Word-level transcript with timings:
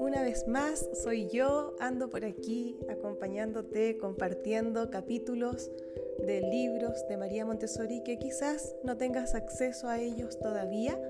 Una 0.00 0.22
vez 0.22 0.48
más, 0.48 0.88
soy 0.94 1.28
yo, 1.28 1.76
ando 1.78 2.08
por 2.08 2.24
aquí 2.24 2.76
acompañándote, 2.88 3.98
compartiendo 3.98 4.90
capítulos 4.90 5.70
de 6.18 6.40
libros 6.40 7.06
de 7.08 7.16
María 7.16 7.44
Montessori 7.44 8.02
que 8.02 8.18
quizás 8.18 8.74
no 8.82 8.96
tengas 8.96 9.34
acceso 9.34 9.88
a 9.88 10.00
ellos 10.00 10.38
todavía. 10.38 11.00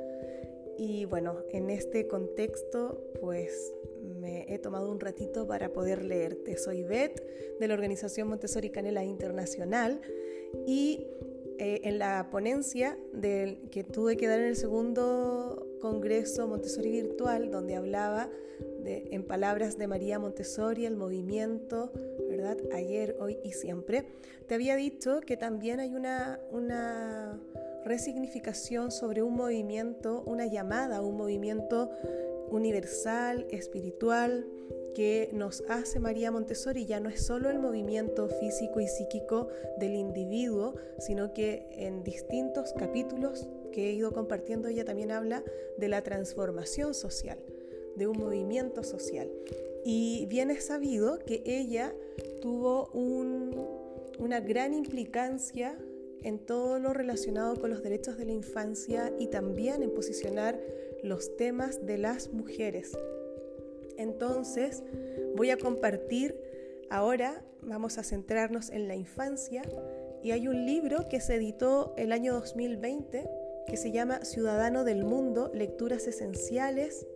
Y 0.76 1.06
bueno, 1.06 1.38
en 1.50 1.70
este 1.70 2.06
contexto, 2.06 3.02
pues 3.20 3.72
me 4.20 4.52
he 4.52 4.58
tomado 4.58 4.90
un 4.90 5.00
ratito 5.00 5.46
para 5.46 5.72
poder 5.72 6.04
leerte. 6.04 6.56
Soy 6.58 6.82
Beth 6.82 7.22
de 7.58 7.68
la 7.68 7.74
organización 7.74 8.28
Montessori 8.28 8.70
Canela 8.70 9.04
Internacional 9.04 10.00
y 10.66 11.06
eh, 11.58 11.80
en 11.84 11.98
la 11.98 12.28
ponencia 12.30 12.96
del, 13.12 13.68
que 13.70 13.84
tuve 13.84 14.16
que 14.16 14.26
dar 14.26 14.38
en 14.38 14.46
el 14.46 14.56
segundo 14.56 15.66
Congreso 15.80 16.46
Montessori 16.46 16.90
Virtual, 16.90 17.50
donde 17.50 17.76
hablaba 17.76 18.28
de, 18.82 19.08
en 19.10 19.24
palabras 19.24 19.78
de 19.78 19.86
María 19.86 20.18
Montessori, 20.18 20.86
el 20.86 20.96
movimiento, 20.96 21.92
¿verdad? 22.28 22.58
Ayer, 22.72 23.16
hoy 23.20 23.38
y 23.44 23.52
siempre, 23.52 24.06
te 24.46 24.54
había 24.54 24.76
dicho 24.76 25.20
que 25.20 25.36
también 25.36 25.80
hay 25.80 25.94
una, 25.94 26.40
una 26.50 27.40
resignificación 27.84 28.90
sobre 28.90 29.22
un 29.22 29.34
movimiento, 29.34 30.22
una 30.26 30.46
llamada, 30.46 31.00
un 31.02 31.16
movimiento 31.16 31.90
universal, 32.50 33.46
espiritual, 33.50 34.46
que 34.94 35.30
nos 35.32 35.62
hace 35.68 36.00
María 36.00 36.32
Montessori 36.32 36.84
ya 36.84 36.98
no 36.98 37.08
es 37.08 37.24
solo 37.24 37.50
el 37.50 37.60
movimiento 37.60 38.28
físico 38.28 38.80
y 38.80 38.88
psíquico 38.88 39.48
del 39.78 39.94
individuo, 39.94 40.74
sino 40.98 41.32
que 41.32 41.68
en 41.70 42.02
distintos 42.02 42.72
capítulos 42.72 43.48
que 43.72 43.88
he 43.88 43.92
ido 43.92 44.12
compartiendo 44.12 44.66
ella 44.66 44.84
también 44.84 45.12
habla 45.12 45.44
de 45.76 45.88
la 45.88 46.02
transformación 46.02 46.94
social, 46.94 47.38
de 47.94 48.06
un 48.08 48.18
movimiento 48.18 48.82
social. 48.82 49.30
Y 49.84 50.26
bien 50.26 50.50
es 50.50 50.66
sabido 50.66 51.20
que 51.20 51.42
ella 51.46 51.94
tuvo 52.40 52.90
una 54.18 54.40
gran 54.40 54.74
implicancia 54.74 55.78
en 56.22 56.38
todo 56.40 56.78
lo 56.78 56.92
relacionado 56.92 57.60
con 57.60 57.70
los 57.70 57.82
derechos 57.82 58.18
de 58.18 58.24
la 58.24 58.32
infancia 58.32 59.12
y 59.18 59.28
también 59.28 59.82
en 59.82 59.94
posicionar 59.94 60.60
los 61.02 61.36
temas 61.36 61.84
de 61.84 61.98
las 61.98 62.32
mujeres. 62.32 62.98
Entonces, 63.96 64.82
voy 65.36 65.50
a 65.50 65.56
compartir 65.56 66.36
ahora, 66.90 67.44
vamos 67.62 67.98
a 67.98 68.04
centrarnos 68.04 68.70
en 68.70 68.88
la 68.88 68.94
infancia 68.94 69.62
y 70.22 70.30
hay 70.32 70.48
un 70.48 70.66
libro 70.66 71.08
que 71.08 71.20
se 71.20 71.34
editó 71.34 71.94
el 71.96 72.12
año 72.12 72.34
2020 72.34 73.28
que 73.66 73.76
se 73.76 73.92
llama 73.92 74.24
Ciudadano 74.24 74.82
del 74.82 75.04
Mundo, 75.04 75.50
Lecturas 75.52 76.06
Esenciales, 76.06 77.06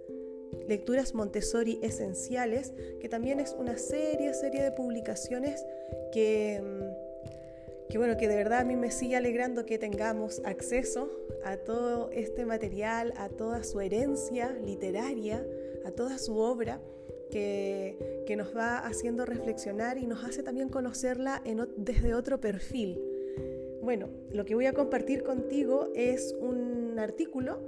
Lecturas 0.68 1.14
Montessori 1.14 1.80
Esenciales, 1.82 2.74
que 3.00 3.08
también 3.08 3.40
es 3.40 3.56
una 3.58 3.78
serie, 3.78 4.34
serie 4.34 4.62
de 4.62 4.70
publicaciones 4.70 5.64
que 6.12 6.60
mm, 6.62 6.91
que 7.92 7.98
bueno, 7.98 8.16
que 8.16 8.26
de 8.26 8.36
verdad 8.36 8.60
a 8.60 8.64
mí 8.64 8.74
me 8.74 8.90
sigue 8.90 9.16
alegrando 9.16 9.66
que 9.66 9.76
tengamos 9.76 10.40
acceso 10.46 11.10
a 11.44 11.58
todo 11.58 12.10
este 12.10 12.46
material, 12.46 13.12
a 13.18 13.28
toda 13.28 13.62
su 13.64 13.82
herencia 13.82 14.50
literaria, 14.64 15.46
a 15.84 15.90
toda 15.90 16.16
su 16.16 16.38
obra, 16.38 16.80
que, 17.30 18.34
nos 18.34 18.56
va 18.56 18.78
haciendo 18.78 19.26
reflexionar 19.26 19.98
y 19.98 20.06
nos 20.06 20.24
hace 20.24 20.42
también 20.42 20.70
conocerla 20.70 21.42
desde 21.76 22.14
otro 22.14 22.40
perfil. 22.40 22.98
Bueno, 23.82 24.08
lo 24.30 24.46
que 24.46 24.54
voy 24.54 24.64
a 24.64 24.72
compartir 24.72 25.22
contigo 25.22 25.90
es 25.94 26.34
un 26.40 26.98
artículo 26.98 27.60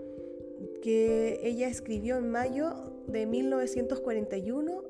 que 0.83 1.39
ella 1.43 1.69
escribió 1.69 2.17
en 2.17 2.31
mayo 2.31 2.73
de 3.09 3.27
1941 3.27 4.85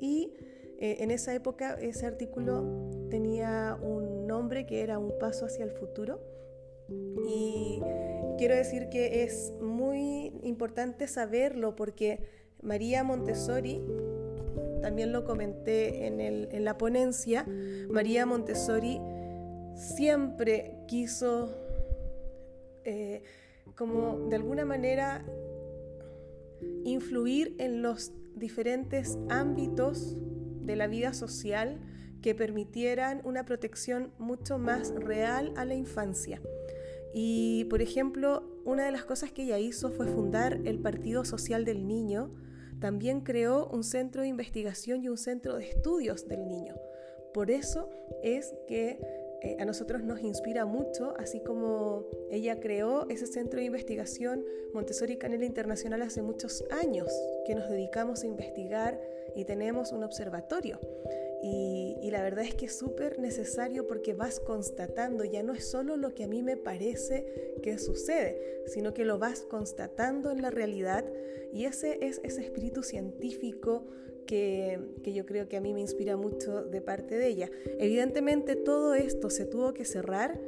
y 0.00 0.32
eh, 0.78 0.96
en 1.00 1.10
esa 1.10 1.34
época 1.34 1.76
ese 1.78 2.06
artículo 2.06 2.88
tenía 3.10 3.78
un 3.82 4.17
nombre 4.28 4.66
que 4.66 4.82
era 4.82 5.00
Un 5.00 5.18
paso 5.18 5.46
hacia 5.46 5.64
el 5.64 5.72
futuro. 5.72 6.20
Y 7.28 7.82
quiero 8.38 8.54
decir 8.54 8.88
que 8.88 9.24
es 9.24 9.52
muy 9.60 10.32
importante 10.42 11.06
saberlo 11.08 11.74
porque 11.74 12.20
María 12.62 13.04
Montessori, 13.04 13.82
también 14.80 15.12
lo 15.12 15.24
comenté 15.24 16.06
en, 16.06 16.64
la 16.64 16.78
ponencia, 16.78 17.46
María 17.90 18.24
Montessori 18.24 19.00
siempre 19.74 20.78
quiso 20.86 21.54
eh, 22.84 23.22
como 23.74 24.28
de 24.28 24.36
alguna 24.36 24.64
manera 24.64 25.24
influir 26.84 27.54
en 27.58 27.82
los 27.82 28.12
diferentes 28.34 29.18
ámbitos 29.28 30.16
de 30.62 30.76
la 30.76 30.86
vida 30.86 31.12
social 31.12 31.80
que 32.22 32.34
permitieran 32.34 33.20
una 33.24 33.44
protección 33.44 34.12
mucho 34.18 34.58
más 34.58 34.94
real 34.94 35.52
a 35.56 35.64
la 35.64 35.74
infancia. 35.74 36.40
Y, 37.14 37.64
por 37.64 37.80
ejemplo, 37.80 38.44
una 38.64 38.84
de 38.84 38.92
las 38.92 39.04
cosas 39.04 39.32
que 39.32 39.44
ella 39.44 39.58
hizo 39.58 39.90
fue 39.90 40.06
fundar 40.06 40.60
el 40.64 40.78
Partido 40.80 41.24
Social 41.24 41.64
del 41.64 41.86
Niño. 41.86 42.34
También 42.80 43.22
creó 43.22 43.66
un 43.68 43.82
centro 43.82 44.22
de 44.22 44.28
investigación 44.28 45.02
y 45.02 45.08
un 45.08 45.16
centro 45.16 45.56
de 45.56 45.68
estudios 45.68 46.28
del 46.28 46.46
niño. 46.46 46.76
Por 47.32 47.50
eso 47.50 47.88
es 48.22 48.54
que 48.66 49.00
eh, 49.42 49.56
a 49.60 49.64
nosotros 49.64 50.02
nos 50.02 50.20
inspira 50.20 50.66
mucho, 50.66 51.14
así 51.18 51.40
como 51.40 52.04
ella 52.30 52.58
creó 52.58 53.08
ese 53.08 53.26
centro 53.26 53.60
de 53.60 53.66
investigación 53.66 54.44
Montessori 54.74 55.16
Canela 55.16 55.44
Internacional 55.44 56.02
hace 56.02 56.22
muchos 56.22 56.64
años, 56.70 57.08
que 57.46 57.54
nos 57.54 57.70
dedicamos 57.70 58.22
a 58.22 58.26
investigar 58.26 59.00
y 59.36 59.44
tenemos 59.44 59.92
un 59.92 60.02
observatorio. 60.02 60.80
Y, 61.42 62.10
la 62.10 62.22
verdad 62.22 62.44
es 62.44 62.54
que 62.54 62.66
es 62.66 62.76
súper 62.76 63.18
necesario 63.18 63.86
porque 63.86 64.14
vas 64.14 64.40
constatando, 64.40 65.24
ya 65.24 65.42
no 65.42 65.52
es 65.52 65.68
solo 65.70 65.96
lo 65.96 66.14
que 66.14 66.24
a 66.24 66.28
mí 66.28 66.42
me 66.42 66.56
parece 66.56 67.54
que 67.62 67.78
sucede, 67.78 68.62
sino 68.66 68.94
que 68.94 69.04
lo 69.04 69.18
vas 69.18 69.42
constatando 69.42 70.30
en 70.30 70.42
la 70.42 70.50
realidad 70.50 71.04
y 71.52 71.64
ese 71.66 71.98
es 72.00 72.20
ese 72.24 72.40
espíritu 72.40 72.82
científico 72.82 73.86
que, 74.26 74.80
que, 75.02 75.12
yo 75.12 75.26
creo 75.26 75.48
que 75.48 75.58
a 75.58 75.60
mí 75.60 75.74
me 75.74 75.80
inspira 75.80 76.16
mucho 76.16 76.64
de 76.64 76.80
parte 76.80 77.16
de 77.16 77.28
ella. 77.28 77.50
Evidentemente 77.78 78.56
todo 78.56 78.94
esto 78.94 79.30
se 79.30 79.44
tuvo 79.44 79.74
que 79.74 79.84
cerrar 79.84 80.40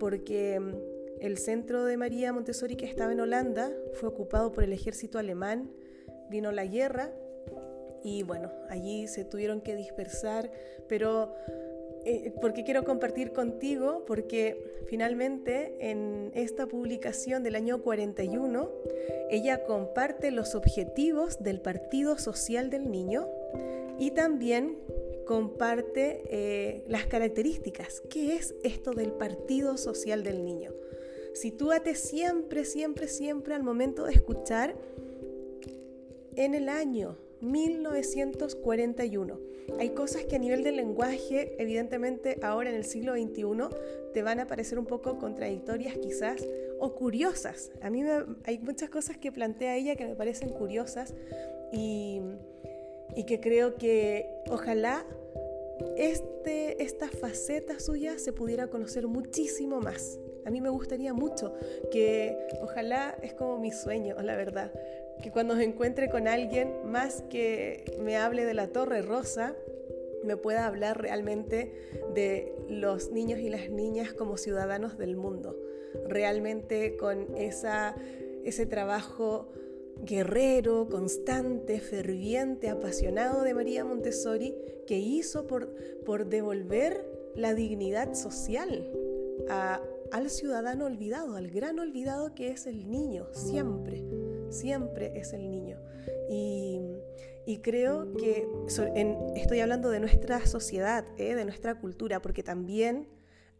porque 0.00 0.58
mm, 0.58 0.72
el 1.20 1.38
centro 1.38 1.84
de 1.84 1.96
María 1.96 2.32
Montessori 2.32 2.76
que 2.76 2.86
estaba 2.86 3.12
en 3.12 3.20
Holanda 3.20 3.70
fue 3.94 4.08
ocupado 4.08 4.50
por 4.52 4.64
el 4.64 4.72
ejército 4.72 5.18
alemán, 5.18 5.70
vino 6.30 6.50
la 6.52 6.66
guerra 6.66 7.12
y 8.02 8.22
bueno, 8.22 8.50
allí 8.68 9.06
se 9.06 9.24
tuvieron 9.24 9.60
que 9.60 9.76
dispersar, 9.76 10.50
pero 10.88 11.34
eh, 12.04 12.32
¿por 12.40 12.52
qué 12.52 12.64
quiero 12.64 12.84
compartir 12.84 13.32
contigo? 13.32 14.04
Porque 14.06 14.84
finalmente 14.88 15.76
en 15.90 16.32
esta 16.34 16.66
publicación 16.66 17.42
del 17.42 17.54
año 17.54 17.82
41, 17.82 18.70
ella 19.30 19.64
comparte 19.64 20.30
los 20.30 20.54
objetivos 20.54 21.42
del 21.42 21.60
Partido 21.60 22.18
Social 22.18 22.70
del 22.70 22.90
Niño 22.90 23.28
y 23.98 24.10
también 24.10 24.78
comparte 25.26 26.22
eh, 26.28 26.84
las 26.88 27.06
características. 27.06 28.02
¿Qué 28.10 28.34
es 28.34 28.54
esto 28.64 28.92
del 28.92 29.12
Partido 29.12 29.76
Social 29.76 30.24
del 30.24 30.44
Niño? 30.44 30.72
Sitúate 31.34 31.94
siempre, 31.94 32.64
siempre, 32.64 33.06
siempre 33.06 33.54
al 33.54 33.62
momento 33.62 34.04
de 34.04 34.12
escuchar 34.12 34.74
en 36.34 36.54
el 36.54 36.68
año 36.68 37.16
1941. 37.42 39.38
Hay 39.78 39.90
cosas 39.90 40.24
que 40.24 40.36
a 40.36 40.38
nivel 40.38 40.64
del 40.64 40.76
lenguaje, 40.76 41.54
evidentemente 41.58 42.38
ahora 42.42 42.70
en 42.70 42.76
el 42.76 42.84
siglo 42.84 43.12
XXI, 43.14 43.44
te 44.14 44.22
van 44.22 44.40
a 44.40 44.46
parecer 44.46 44.78
un 44.78 44.86
poco 44.86 45.18
contradictorias 45.18 45.98
quizás 45.98 46.46
o 46.78 46.94
curiosas. 46.94 47.70
A 47.80 47.90
mí 47.90 48.02
hay 48.44 48.58
muchas 48.58 48.90
cosas 48.90 49.18
que 49.18 49.30
plantea 49.32 49.76
ella 49.76 49.96
que 49.96 50.06
me 50.06 50.14
parecen 50.14 50.48
curiosas 50.50 51.14
y, 51.72 52.20
y 53.16 53.24
que 53.24 53.40
creo 53.40 53.76
que 53.76 54.28
ojalá 54.50 55.04
este, 55.96 56.82
esta 56.82 57.08
faceta 57.08 57.78
suya 57.80 58.18
se 58.18 58.32
pudiera 58.32 58.68
conocer 58.68 59.06
muchísimo 59.06 59.80
más. 59.80 60.18
A 60.44 60.50
mí 60.50 60.60
me 60.60 60.70
gustaría 60.70 61.14
mucho 61.14 61.54
que, 61.90 62.36
ojalá 62.60 63.16
es 63.22 63.34
como 63.34 63.58
mi 63.58 63.70
sueño, 63.70 64.16
la 64.22 64.36
verdad, 64.36 64.72
que 65.22 65.30
cuando 65.30 65.54
me 65.54 65.64
encuentre 65.64 66.08
con 66.08 66.28
alguien, 66.28 66.72
más 66.84 67.22
que 67.30 67.96
me 68.00 68.16
hable 68.16 68.44
de 68.44 68.54
la 68.54 68.68
Torre 68.68 69.02
Rosa, 69.02 69.54
me 70.24 70.36
pueda 70.36 70.66
hablar 70.66 71.00
realmente 71.00 71.72
de 72.14 72.54
los 72.68 73.10
niños 73.10 73.40
y 73.40 73.48
las 73.48 73.70
niñas 73.70 74.12
como 74.12 74.36
ciudadanos 74.36 74.98
del 74.98 75.16
mundo, 75.16 75.58
realmente 76.06 76.96
con 76.96 77.36
esa, 77.36 77.94
ese 78.44 78.66
trabajo 78.66 79.48
guerrero, 80.02 80.88
constante, 80.88 81.80
ferviente, 81.80 82.68
apasionado 82.68 83.42
de 83.42 83.54
María 83.54 83.84
Montessori, 83.84 84.56
que 84.86 84.98
hizo 84.98 85.46
por, 85.46 85.74
por 86.04 86.26
devolver 86.26 87.04
la 87.34 87.54
dignidad 87.54 88.14
social 88.14 88.90
al 89.48 90.30
ciudadano 90.30 90.86
olvidado, 90.86 91.36
al 91.36 91.50
gran 91.50 91.78
olvidado 91.78 92.34
que 92.34 92.50
es 92.50 92.66
el 92.66 92.90
niño, 92.90 93.28
siempre, 93.32 94.04
siempre 94.52 95.12
es 95.18 95.32
el 95.32 95.50
niño. 95.50 95.78
Y, 96.28 96.80
creo 97.62 98.14
que 98.14 98.48
estoy 99.36 99.60
hablando 99.60 99.90
de 99.90 100.00
nuestra 100.00 100.44
sociedad, 100.46 101.04
¿eh? 101.18 101.34
de 101.34 101.44
nuestra 101.44 101.78
cultura, 101.78 102.20
porque 102.22 102.42
también 102.42 103.08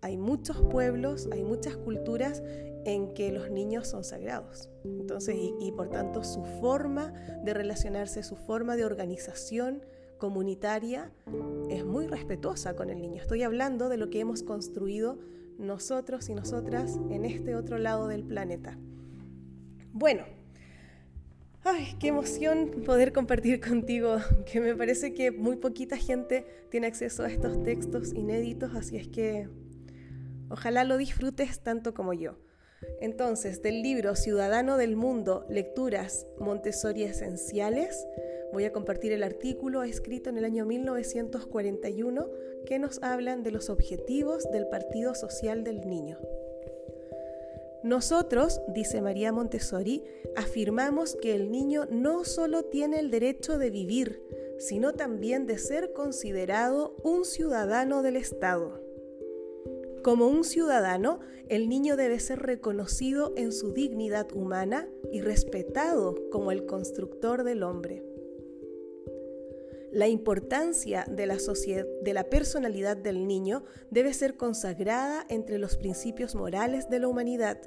hay 0.01 0.17
muchos 0.17 0.61
pueblos, 0.63 1.29
hay 1.31 1.45
muchas 1.45 1.77
culturas 1.77 2.43
en 2.85 3.15
que 3.15 3.31
los 3.31 3.51
niños 3.51 3.89
son 3.89 4.05
sagrados. 4.05 4.69
Entonces, 4.85 5.37
y, 5.39 5.73
por 5.73 5.89
tanto 5.89 6.25
su 6.25 6.45
forma 6.61 7.13
de 7.45 7.55
relacionarse, 7.55 8.23
su 8.23 8.37
forma 8.37 8.77
de 8.77 8.85
organización 8.85 9.85
comunitaria 10.19 11.13
es 11.69 11.85
muy 11.85 12.07
respetuosa 12.07 12.75
con 12.75 12.91
el 12.91 13.01
niño. 13.01 13.21
Estoy 13.21 13.43
hablando 13.43 13.89
de 13.89 13.97
lo 13.97 14.11
que 14.11 14.21
hemos 14.21 14.43
construido 14.43 15.19
nosotros 15.59 16.29
y 16.29 16.35
nosotras 16.35 16.99
en 17.11 17.25
este 17.25 17.55
otro 17.55 17.79
lado 17.79 18.09
del 18.09 18.25
planeta. 18.25 18.79
Bueno, 19.93 20.25
ay, 21.65 21.97
qué 22.01 22.09
emoción 22.09 22.83
poder 22.85 23.13
compartir 23.13 23.61
contigo, 23.61 24.17
que 24.51 24.61
me 24.61 24.75
parece 24.75 25.15
que 25.15 25.31
muy 25.31 25.57
poquita 25.57 25.97
gente 25.97 26.45
tiene 26.71 26.87
acceso 26.87 27.23
a 27.23 27.29
estos 27.29 27.63
textos 27.63 28.13
inéditos, 28.13 28.75
así 28.75 28.97
es 28.97 29.09
que 29.09 29.49
ojalá 30.49 30.85
lo 30.85 30.97
disfrutes 30.97 31.61
tanto 31.61 31.95
como 31.95 32.13
yo. 32.13 32.37
Entonces, 33.01 33.63
del 33.63 33.83
libro 33.83 34.17
Ciudadano 34.17 34.77
del 34.77 34.97
Mundo, 34.97 35.47
Lecturas 35.49 36.27
Montessori 36.41 37.05
Esenciales, 37.05 38.07
voy 38.53 38.65
a 38.65 38.73
compartir 38.73 39.13
el 39.13 39.23
artículo 39.23 39.85
escrito 39.85 40.31
en 40.31 40.39
el 40.39 40.45
año 40.45 40.67
1941 40.67 42.29
que 42.67 42.79
nos 42.79 43.03
hablan 43.03 43.43
de 43.43 43.53
los 43.53 43.71
objetivos 43.71 44.51
del 44.51 44.67
Partido 44.67 45.15
Social 45.15 45.63
del 45.63 45.81
Niño. 45.89 46.19
Nosotros, 47.85 48.61
dice 48.69 49.03
María 49.03 49.33
Montessori, 49.33 50.05
afirmamos 50.37 51.17
que 51.17 51.35
el 51.35 51.51
niño 51.51 51.87
no 51.91 52.25
solo 52.25 52.65
tiene 52.65 53.01
el 53.01 53.11
derecho 53.11 53.59
de 53.59 53.71
vivir, 53.71 54.23
sino 54.59 54.93
también 54.93 55.47
de 55.47 55.59
ser 55.59 55.93
considerado 55.93 56.95
un 57.03 57.25
ciudadano 57.25 58.03
del 58.03 58.17
Estado. 58.17 58.81
Como 60.05 60.29
un 60.29 60.45
ciudadano, 60.45 61.21
el 61.49 61.69
niño 61.69 61.97
debe 61.97 62.21
ser 62.21 62.41
reconocido 62.41 63.33
en 63.37 63.53
su 63.53 63.73
dignidad 63.73 64.33
humana 64.33 64.89
y 65.11 65.21
respetado 65.21 66.15
como 66.31 66.53
el 66.53 66.67
constructor 66.67 67.45
del 67.45 67.63
hombre. 67.63 68.12
La 69.93 70.09
importancia 70.09 71.05
de 71.07 71.27
la, 71.27 72.25
personalidad 72.25 72.97
del 72.97 73.27
niño 73.27 73.63
debe 73.91 74.15
ser 74.15 74.39
consagrada 74.39 75.27
entre 75.29 75.59
los 75.59 75.77
principios 75.77 76.35
morales 76.35 76.89
de 76.89 76.99
la 76.99 77.09
humanidad, 77.09 77.59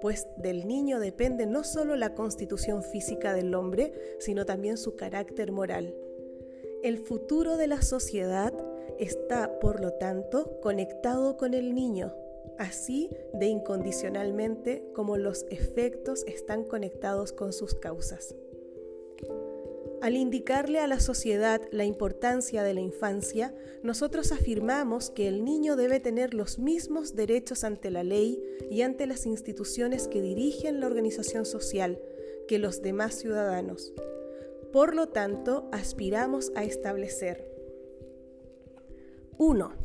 pues 0.00 0.26
del 0.38 0.66
niño 0.66 0.98
depende 0.98 1.44
no 1.44 1.62
solo 1.62 1.94
la 1.96 2.14
constitución 2.14 2.82
física 2.82 3.34
del 3.34 3.54
hombre, 3.54 3.92
sino 4.18 4.46
también 4.46 4.78
su 4.78 4.96
carácter 4.96 5.52
moral. 5.52 5.94
El 6.82 6.96
futuro 6.96 7.58
de 7.58 7.66
la 7.66 7.82
sociedad 7.82 8.54
está, 8.98 9.60
por 9.60 9.80
lo 9.80 9.92
tanto, 9.92 10.58
conectado 10.62 11.36
con 11.36 11.52
el 11.52 11.74
niño, 11.74 12.14
así 12.58 13.10
de 13.34 13.48
incondicionalmente 13.48 14.82
como 14.94 15.18
los 15.18 15.44
efectos 15.50 16.24
están 16.26 16.64
conectados 16.64 17.32
con 17.32 17.52
sus 17.52 17.74
causas. 17.74 18.34
Al 20.04 20.18
indicarle 20.18 20.80
a 20.80 20.86
la 20.86 21.00
sociedad 21.00 21.62
la 21.70 21.86
importancia 21.86 22.62
de 22.62 22.74
la 22.74 22.82
infancia, 22.82 23.54
nosotros 23.82 24.32
afirmamos 24.32 25.08
que 25.08 25.28
el 25.28 25.46
niño 25.46 25.76
debe 25.76 25.98
tener 25.98 26.34
los 26.34 26.58
mismos 26.58 27.16
derechos 27.16 27.64
ante 27.64 27.90
la 27.90 28.04
ley 28.04 28.38
y 28.70 28.82
ante 28.82 29.06
las 29.06 29.24
instituciones 29.24 30.06
que 30.06 30.20
dirigen 30.20 30.78
la 30.78 30.88
organización 30.88 31.46
social 31.46 31.98
que 32.46 32.58
los 32.58 32.82
demás 32.82 33.14
ciudadanos. 33.14 33.94
Por 34.74 34.94
lo 34.94 35.08
tanto, 35.08 35.70
aspiramos 35.72 36.52
a 36.54 36.64
establecer 36.64 37.50
1. 39.38 39.83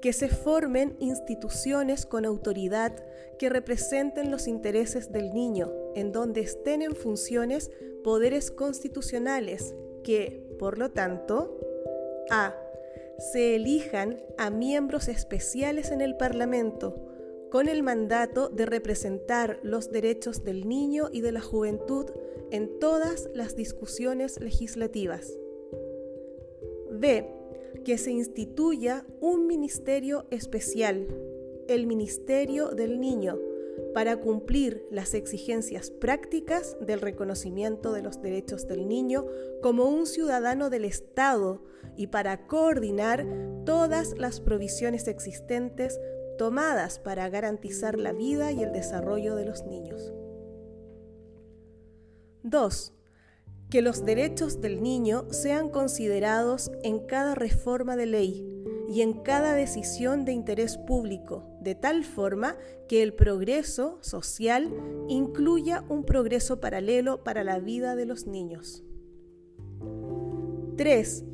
Que 0.00 0.12
se 0.12 0.28
formen 0.28 0.96
instituciones 1.00 2.06
con 2.06 2.24
autoridad 2.24 2.92
que 3.38 3.48
representen 3.48 4.30
los 4.30 4.46
intereses 4.46 5.12
del 5.12 5.32
niño, 5.32 5.72
en 5.94 6.12
donde 6.12 6.40
estén 6.40 6.82
en 6.82 6.94
funciones 6.94 7.70
poderes 8.04 8.50
constitucionales 8.50 9.74
que, 10.04 10.46
por 10.58 10.78
lo 10.78 10.90
tanto, 10.90 11.58
a. 12.30 12.54
Se 13.18 13.56
elijan 13.56 14.22
a 14.36 14.50
miembros 14.50 15.08
especiales 15.08 15.90
en 15.90 16.02
el 16.02 16.16
Parlamento 16.16 17.02
con 17.50 17.68
el 17.68 17.82
mandato 17.82 18.48
de 18.48 18.66
representar 18.66 19.58
los 19.62 19.90
derechos 19.90 20.44
del 20.44 20.68
niño 20.68 21.08
y 21.10 21.22
de 21.22 21.32
la 21.32 21.40
juventud 21.40 22.10
en 22.50 22.78
todas 22.78 23.28
las 23.32 23.56
discusiones 23.56 24.38
legislativas. 24.40 25.32
B 26.90 27.26
que 27.86 27.98
se 27.98 28.10
instituya 28.10 29.06
un 29.20 29.46
ministerio 29.46 30.26
especial, 30.32 31.06
el 31.68 31.86
Ministerio 31.86 32.70
del 32.70 32.98
Niño, 32.98 33.38
para 33.94 34.16
cumplir 34.16 34.84
las 34.90 35.14
exigencias 35.14 35.92
prácticas 35.92 36.76
del 36.80 37.00
reconocimiento 37.00 37.92
de 37.92 38.02
los 38.02 38.20
derechos 38.20 38.66
del 38.66 38.88
niño 38.88 39.24
como 39.62 39.84
un 39.84 40.06
ciudadano 40.06 40.68
del 40.68 40.84
Estado 40.84 41.62
y 41.96 42.08
para 42.08 42.48
coordinar 42.48 43.24
todas 43.64 44.18
las 44.18 44.40
provisiones 44.40 45.06
existentes 45.06 46.00
tomadas 46.38 46.98
para 46.98 47.28
garantizar 47.28 48.00
la 48.00 48.12
vida 48.12 48.50
y 48.50 48.64
el 48.64 48.72
desarrollo 48.72 49.36
de 49.36 49.44
los 49.44 49.64
niños. 49.64 50.12
2 52.42 52.92
que 53.70 53.82
los 53.82 54.04
derechos 54.04 54.60
del 54.60 54.82
niño 54.82 55.26
sean 55.30 55.70
considerados 55.70 56.70
en 56.82 57.06
cada 57.06 57.34
reforma 57.34 57.96
de 57.96 58.06
ley 58.06 58.56
y 58.88 59.00
en 59.02 59.14
cada 59.14 59.54
decisión 59.54 60.24
de 60.24 60.32
interés 60.32 60.78
público, 60.78 61.44
de 61.60 61.74
tal 61.74 62.04
forma 62.04 62.56
que 62.88 63.02
el 63.02 63.14
progreso 63.14 63.98
social 64.00 64.72
incluya 65.08 65.84
un 65.88 66.04
progreso 66.04 66.60
paralelo 66.60 67.24
para 67.24 67.42
la 67.42 67.58
vida 67.58 67.96
de 67.96 68.06
los 68.06 68.26
niños. 68.26 68.84
3. 70.76 71.24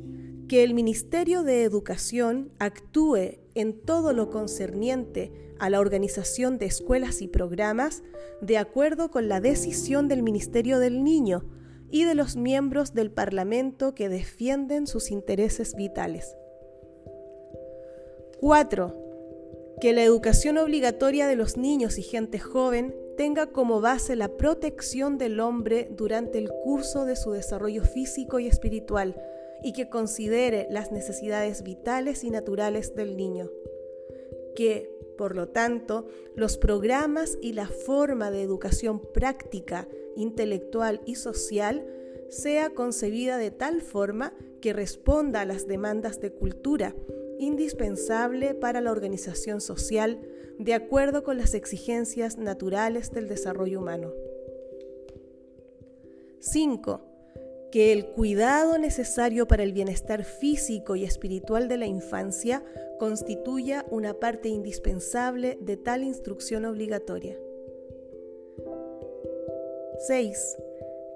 Que 0.47 0.63
el 0.63 0.73
Ministerio 0.73 1.43
de 1.43 1.63
Educación 1.63 2.51
actúe 2.57 3.39
en 3.53 3.79
todo 3.79 4.13
lo 4.13 4.29
concerniente 4.31 5.31
a 5.59 5.69
la 5.69 5.79
organización 5.79 6.57
de 6.57 6.65
escuelas 6.65 7.21
y 7.21 7.27
programas 7.27 8.03
de 8.41 8.57
acuerdo 8.57 9.11
con 9.11 9.29
la 9.29 9.39
decisión 9.39 10.07
del 10.07 10.23
Ministerio 10.23 10.79
del 10.79 11.03
Niño, 11.03 11.45
y 11.93 12.05
de 12.05 12.15
los 12.15 12.35
miembros 12.35 12.95
del 12.95 13.11
Parlamento 13.11 13.93
que 13.93 14.09
defienden 14.09 14.87
sus 14.87 15.11
intereses 15.11 15.75
vitales. 15.75 16.35
4. 18.39 19.77
Que 19.79 19.93
la 19.93 20.03
educación 20.03 20.57
obligatoria 20.57 21.27
de 21.27 21.35
los 21.35 21.55
niños 21.55 21.99
y 21.99 22.01
gente 22.01 22.39
joven 22.39 22.95
tenga 23.15 23.51
como 23.51 23.79
base 23.79 24.15
la 24.15 24.29
protección 24.29 25.19
del 25.19 25.39
hombre 25.39 25.87
durante 25.91 26.39
el 26.39 26.49
curso 26.63 27.05
de 27.05 27.15
su 27.15 27.29
desarrollo 27.29 27.83
físico 27.83 28.39
y 28.39 28.47
espiritual 28.47 29.15
y 29.61 29.73
que 29.73 29.87
considere 29.87 30.65
las 30.71 30.91
necesidades 30.91 31.61
vitales 31.61 32.23
y 32.23 32.31
naturales 32.31 32.95
del 32.95 33.15
niño. 33.15 33.51
Que, 34.55 34.89
por 35.15 35.35
lo 35.35 35.49
tanto, 35.49 36.07
los 36.35 36.57
programas 36.57 37.37
y 37.39 37.53
la 37.53 37.67
forma 37.67 38.31
de 38.31 38.41
educación 38.41 38.99
práctica 39.13 39.87
intelectual 40.15 41.01
y 41.05 41.15
social 41.15 41.85
sea 42.29 42.71
concebida 42.71 43.37
de 43.37 43.51
tal 43.51 43.81
forma 43.81 44.33
que 44.61 44.73
responda 44.73 45.41
a 45.41 45.45
las 45.45 45.67
demandas 45.67 46.19
de 46.19 46.31
cultura, 46.31 46.95
indispensable 47.39 48.55
para 48.55 48.81
la 48.81 48.91
organización 48.91 49.61
social 49.61 50.19
de 50.57 50.73
acuerdo 50.73 51.23
con 51.23 51.37
las 51.37 51.53
exigencias 51.53 52.37
naturales 52.37 53.11
del 53.11 53.27
desarrollo 53.27 53.79
humano. 53.79 54.13
5. 56.39 57.01
Que 57.71 57.91
el 57.91 58.07
cuidado 58.07 58.77
necesario 58.77 59.47
para 59.47 59.63
el 59.63 59.73
bienestar 59.73 60.23
físico 60.23 60.95
y 60.95 61.05
espiritual 61.05 61.67
de 61.67 61.77
la 61.77 61.87
infancia 61.87 62.63
constituya 62.99 63.85
una 63.89 64.13
parte 64.13 64.49
indispensable 64.49 65.57
de 65.61 65.77
tal 65.77 66.03
instrucción 66.03 66.65
obligatoria. 66.65 67.37
6. 69.99 70.57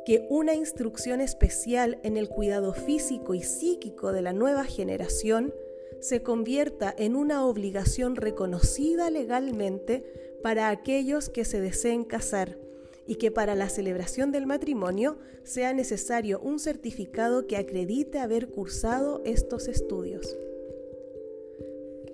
Que 0.06 0.26
una 0.30 0.56
instrucción 0.56 1.22
especial 1.22 2.00
en 2.04 2.18
el 2.18 2.30
cuidado 2.30 2.74
físico 2.74 3.34
y 3.34 3.44
psíquico 3.44 4.14
de 4.14 4.22
la 4.22 4.34
nueva 4.34 4.64
generación 4.64 5.54
se 6.00 6.22
convierta 6.24 6.94
en 6.98 7.16
una 7.16 7.46
obligación 7.46 8.16
reconocida 8.16 9.10
legalmente 9.10 10.04
para 10.44 10.70
aquellos 10.70 11.30
que 11.30 11.44
se 11.44 11.60
deseen 11.60 12.04
casar 12.04 12.58
y 13.06 13.16
que 13.16 13.32
para 13.32 13.56
la 13.56 13.70
celebración 13.70 14.32
del 14.32 14.46
matrimonio 14.46 15.18
sea 15.44 15.74
necesario 15.74 16.40
un 16.40 16.60
certificado 16.60 17.48
que 17.48 17.58
acredite 17.58 18.20
haber 18.20 18.50
cursado 18.50 19.22
estos 19.26 19.68
estudios. 19.68 20.38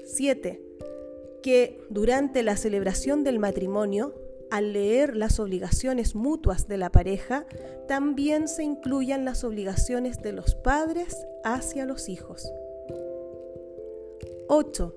7 0.06 0.74
que 1.44 1.86
durante 1.90 2.42
la 2.42 2.58
celebración 2.58 3.24
del 3.24 3.38
matrimonio, 3.38 4.16
al 4.54 4.72
leer 4.72 5.16
las 5.16 5.40
obligaciones 5.40 6.14
mutuas 6.14 6.68
de 6.68 6.78
la 6.78 6.92
pareja, 6.92 7.48
también 7.88 8.48
se 8.48 8.62
incluyan 8.62 9.26
las 9.26 9.44
obligaciones 9.44 10.22
de 10.22 10.32
los 10.32 10.54
padres 10.54 11.26
hacia 11.44 11.88
los 11.88 12.08
hijos. 12.08 12.48
8. 14.48 14.96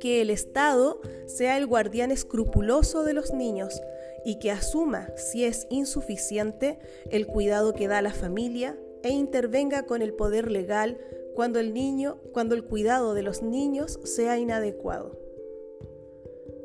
Que 0.00 0.20
el 0.20 0.30
Estado 0.30 1.00
sea 1.26 1.58
el 1.58 1.68
guardián 1.68 2.10
escrupuloso 2.10 3.04
de 3.04 3.12
los 3.12 3.32
niños 3.32 3.80
y 4.24 4.40
que 4.40 4.50
asuma, 4.50 5.10
si 5.14 5.44
es 5.44 5.68
insuficiente, 5.70 6.80
el 7.12 7.28
cuidado 7.28 7.72
que 7.72 7.86
da 7.86 8.02
la 8.02 8.12
familia 8.12 8.76
e 9.04 9.10
intervenga 9.10 9.84
con 9.84 10.02
el 10.02 10.12
poder 10.12 10.50
legal 10.50 10.98
cuando 11.36 11.60
el 11.60 11.72
niño, 11.72 12.18
cuando 12.32 12.56
el 12.56 12.64
cuidado 12.64 13.14
de 13.14 13.22
los 13.22 13.42
niños 13.42 14.00
sea 14.02 14.38
inadecuado. 14.38 15.16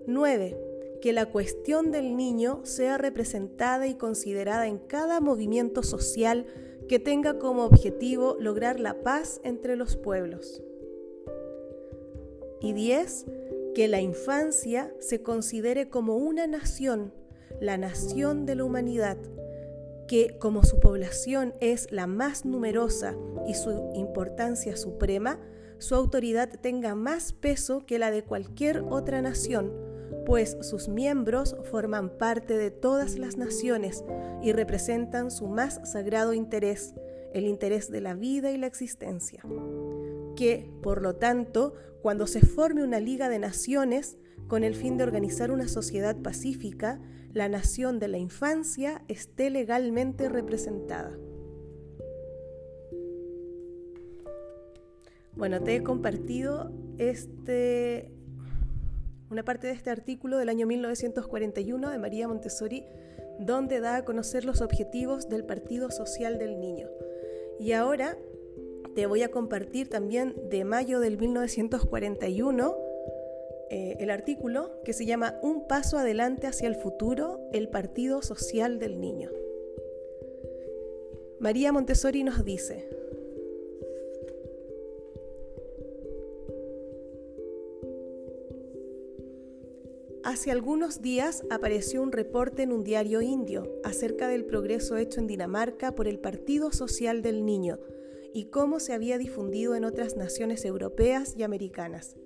9. 0.08 0.71
Que 1.02 1.14
la 1.14 1.26
cuestión 1.28 1.92
del 1.92 2.16
niño 2.16 2.62
sea 2.64 2.98
representada 2.98 3.88
y 3.88 3.96
considerada 3.96 4.68
en 4.68 4.78
cada 4.78 5.20
movimiento 5.20 5.84
social 5.84 6.46
que 6.88 7.00
tenga 7.00 7.40
como 7.40 7.64
objetivo 7.64 8.36
lograr 8.40 8.80
la 8.80 9.02
paz 9.02 9.40
entre 9.44 9.76
los 9.76 9.96
pueblos. 9.96 10.62
Y 12.60 12.74
10. 12.74 13.26
Que 13.74 13.88
la 13.88 14.02
infancia 14.02 14.94
se 15.00 15.24
considere 15.24 15.90
como 15.90 16.18
una 16.18 16.48
nación, 16.48 17.14
la 17.60 17.78
nación 17.78 18.46
de 18.46 18.56
la 18.56 18.66
humanidad, 18.66 19.18
que 20.08 20.38
como 20.40 20.66
su 20.66 20.82
población 20.82 21.54
es 21.62 21.90
la 21.92 22.06
más 22.06 22.44
numerosa 22.44 23.16
y 23.48 23.54
su 23.54 23.92
importancia 23.96 24.76
suprema, 24.76 25.40
su 25.78 25.96
autoridad 25.96 26.50
tenga 26.60 26.96
más 26.96 27.32
peso 27.32 27.86
que 27.86 27.98
la 27.98 28.12
de 28.12 28.24
cualquier 28.24 28.84
otra 28.90 29.22
nación, 29.22 29.72
pues 30.26 30.58
sus 30.62 30.88
miembros 30.88 31.56
forman 31.70 32.18
parte 32.18 32.58
de 32.58 32.72
todas 32.72 33.18
las 33.18 33.38
naciones 33.38 34.04
y 34.42 34.54
representan 34.54 35.32
su 35.32 35.48
más 35.48 35.80
sagrado 35.84 36.34
interés, 36.34 36.94
el 37.34 37.46
interés 37.46 37.90
de 37.92 38.02
la 38.02 38.14
vida 38.14 38.52
y 38.52 38.58
la 38.58 38.68
existencia. 38.68 39.44
Que, 40.36 40.72
por 40.82 41.02
lo 41.02 41.16
tanto, 41.16 41.74
cuando 42.02 42.28
se 42.28 42.42
forme 42.42 42.84
una 42.84 43.00
Liga 43.00 43.30
de 43.30 43.40
Naciones, 43.40 44.18
con 44.48 44.64
el 44.64 44.76
fin 44.76 44.98
de 44.98 45.04
organizar 45.04 45.52
una 45.52 45.68
sociedad 45.68 46.18
pacífica, 46.18 47.00
la 47.34 47.48
nación 47.48 48.00
de 48.00 48.08
la 48.10 48.18
infancia 48.18 49.04
esté 49.08 49.50
legalmente 49.50 50.28
representada. 50.28 51.18
Bueno, 55.36 55.62
te 55.62 55.76
he 55.76 55.84
compartido 55.84 56.72
este, 56.98 58.12
una 59.32 59.44
parte 59.44 59.68
de 59.68 59.74
este 59.74 59.90
artículo 59.90 60.38
del 60.38 60.50
año 60.50 60.68
1941 60.68 61.90
de 61.90 61.98
María 61.98 62.28
Montessori, 62.28 62.86
donde 63.40 63.80
da 63.80 63.96
a 63.96 64.06
conocer 64.06 64.44
los 64.44 64.62
objetivos 64.62 65.30
del 65.30 65.46
Partido 65.46 65.90
Social 65.90 66.38
del 66.38 66.60
Niño. 66.60 66.90
Y 67.58 67.72
ahora 67.72 68.18
te 68.94 69.06
voy 69.06 69.24
a 69.24 69.32
compartir 69.32 69.88
también 69.88 70.36
de 70.50 70.66
mayo 70.66 71.00
del 71.00 71.18
1941 71.18 72.76
eh, 73.70 73.96
el 74.02 74.10
artículo 74.10 74.82
que 74.84 74.92
se 74.92 75.06
llama 75.06 75.40
Un 75.42 75.66
paso 75.66 75.98
adelante 75.98 76.48
hacia 76.48 76.68
el 76.68 76.76
futuro, 76.76 77.40
el 77.54 77.70
Partido 77.70 78.22
Social 78.22 78.80
del 78.80 79.00
Niño. 79.00 79.30
María 81.40 81.72
Montessori 81.72 82.24
nos 82.24 82.44
dice, 82.44 83.01
Hace 90.24 90.52
algunos 90.52 91.02
días 91.02 91.44
apareció 91.50 92.04
un 92.04 92.12
reporte 92.12 92.62
en 92.62 92.72
un 92.72 92.84
diario 92.84 93.22
indio 93.22 93.68
acerca 93.84 94.28
del 94.28 94.46
progreso 94.46 94.98
hecho 94.98 95.20
en 95.20 95.26
Dinamarca 95.26 95.96
por 95.96 96.08
el 96.08 96.20
Partido 96.20 96.72
Social 96.72 97.24
del 97.24 97.44
Niño 97.44 97.80
y 98.32 98.46
cómo 98.46 98.80
se 98.80 98.94
había 98.94 99.18
difundido 99.18 99.74
en 99.74 99.84
otras 99.84 100.18
naciones 100.18 100.64
europeas 100.64 101.34
y 101.36 101.42
americanas. 101.42 102.18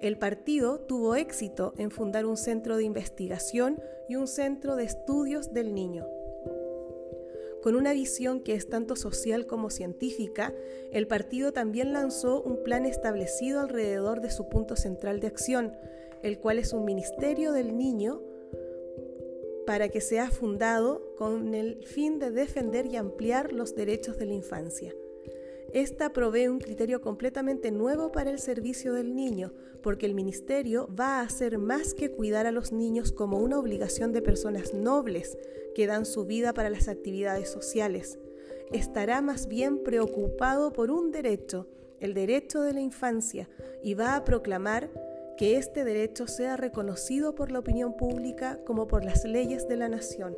El 0.00 0.16
partido 0.16 0.78
tuvo 0.78 1.16
éxito 1.16 1.74
en 1.76 1.90
fundar 1.90 2.24
un 2.24 2.36
centro 2.36 2.76
de 2.76 2.84
investigación 2.84 3.82
y 4.08 4.14
un 4.14 4.28
centro 4.28 4.76
de 4.76 4.84
estudios 4.84 5.52
del 5.52 5.74
niño. 5.74 6.06
Con 7.64 7.74
una 7.74 7.94
visión 7.94 8.40
que 8.40 8.54
es 8.54 8.68
tanto 8.68 8.94
social 8.94 9.46
como 9.46 9.70
científica, 9.70 10.54
el 10.92 11.06
partido 11.06 11.52
también 11.52 11.94
lanzó 11.94 12.42
un 12.42 12.62
plan 12.62 12.84
establecido 12.84 13.60
alrededor 13.60 14.20
de 14.20 14.30
su 14.30 14.50
punto 14.50 14.76
central 14.76 15.18
de 15.18 15.28
acción, 15.28 15.72
el 16.24 16.38
cual 16.38 16.58
es 16.58 16.72
un 16.72 16.86
ministerio 16.86 17.52
del 17.52 17.76
niño 17.76 18.22
para 19.66 19.90
que 19.90 20.00
sea 20.00 20.30
fundado 20.30 21.14
con 21.16 21.54
el 21.54 21.84
fin 21.84 22.18
de 22.18 22.30
defender 22.30 22.86
y 22.86 22.96
ampliar 22.96 23.52
los 23.52 23.74
derechos 23.74 24.16
de 24.18 24.26
la 24.26 24.32
infancia. 24.32 24.94
Esta 25.74 26.12
provee 26.12 26.48
un 26.48 26.60
criterio 26.60 27.02
completamente 27.02 27.70
nuevo 27.70 28.10
para 28.10 28.30
el 28.30 28.38
servicio 28.38 28.94
del 28.94 29.14
niño, 29.14 29.52
porque 29.82 30.06
el 30.06 30.14
ministerio 30.14 30.88
va 30.98 31.18
a 31.18 31.22
hacer 31.22 31.58
más 31.58 31.92
que 31.92 32.10
cuidar 32.10 32.46
a 32.46 32.52
los 32.52 32.72
niños 32.72 33.12
como 33.12 33.38
una 33.38 33.58
obligación 33.58 34.12
de 34.12 34.22
personas 34.22 34.72
nobles 34.72 35.36
que 35.74 35.86
dan 35.86 36.06
su 36.06 36.24
vida 36.24 36.54
para 36.54 36.70
las 36.70 36.88
actividades 36.88 37.50
sociales. 37.50 38.18
Estará 38.72 39.20
más 39.20 39.46
bien 39.46 39.82
preocupado 39.82 40.72
por 40.72 40.90
un 40.90 41.10
derecho, 41.10 41.66
el 42.00 42.14
derecho 42.14 42.62
de 42.62 42.72
la 42.72 42.80
infancia, 42.80 43.48
y 43.82 43.94
va 43.94 44.16
a 44.16 44.24
proclamar 44.24 44.90
que 45.36 45.56
este 45.56 45.84
derecho 45.84 46.26
sea 46.26 46.56
reconocido 46.56 47.34
por 47.34 47.50
la 47.50 47.58
opinión 47.58 47.96
pública 47.96 48.60
como 48.64 48.86
por 48.86 49.04
las 49.04 49.24
leyes 49.24 49.68
de 49.68 49.76
la 49.76 49.88
nación. 49.88 50.36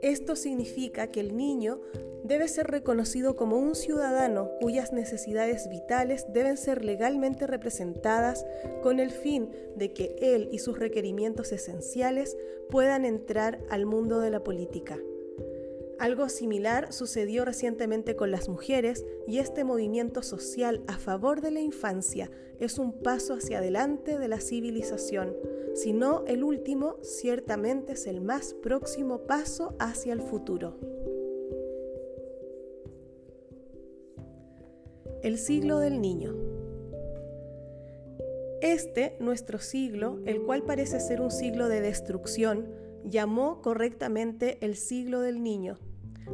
Esto 0.00 0.34
significa 0.34 1.06
que 1.06 1.20
el 1.20 1.36
niño 1.36 1.80
debe 2.24 2.48
ser 2.48 2.68
reconocido 2.68 3.36
como 3.36 3.58
un 3.58 3.74
ciudadano 3.74 4.50
cuyas 4.60 4.92
necesidades 4.92 5.68
vitales 5.68 6.26
deben 6.32 6.56
ser 6.56 6.84
legalmente 6.84 7.46
representadas 7.46 8.46
con 8.82 9.00
el 9.00 9.10
fin 9.10 9.50
de 9.76 9.92
que 9.92 10.16
él 10.20 10.48
y 10.52 10.58
sus 10.58 10.78
requerimientos 10.78 11.52
esenciales 11.52 12.36
puedan 12.70 13.04
entrar 13.04 13.60
al 13.70 13.86
mundo 13.86 14.20
de 14.20 14.30
la 14.30 14.42
política. 14.42 14.98
Algo 16.02 16.28
similar 16.28 16.92
sucedió 16.92 17.44
recientemente 17.44 18.16
con 18.16 18.32
las 18.32 18.48
mujeres 18.48 19.06
y 19.28 19.38
este 19.38 19.62
movimiento 19.62 20.24
social 20.24 20.82
a 20.88 20.98
favor 20.98 21.40
de 21.42 21.52
la 21.52 21.60
infancia 21.60 22.28
es 22.58 22.80
un 22.80 23.04
paso 23.04 23.34
hacia 23.34 23.58
adelante 23.58 24.18
de 24.18 24.26
la 24.26 24.40
civilización, 24.40 25.36
si 25.76 25.92
no 25.92 26.24
el 26.26 26.42
último, 26.42 26.96
ciertamente 27.02 27.92
es 27.92 28.08
el 28.08 28.20
más 28.20 28.52
próximo 28.52 29.28
paso 29.28 29.76
hacia 29.78 30.12
el 30.12 30.22
futuro. 30.22 30.76
El 35.22 35.38
siglo 35.38 35.78
del 35.78 36.00
niño. 36.00 36.34
Este, 38.60 39.16
nuestro 39.20 39.60
siglo, 39.60 40.18
el 40.26 40.42
cual 40.42 40.64
parece 40.64 40.98
ser 40.98 41.20
un 41.20 41.30
siglo 41.30 41.68
de 41.68 41.80
destrucción, 41.80 42.74
llamó 43.04 43.62
correctamente 43.62 44.58
el 44.62 44.74
siglo 44.74 45.20
del 45.20 45.44
niño 45.44 45.78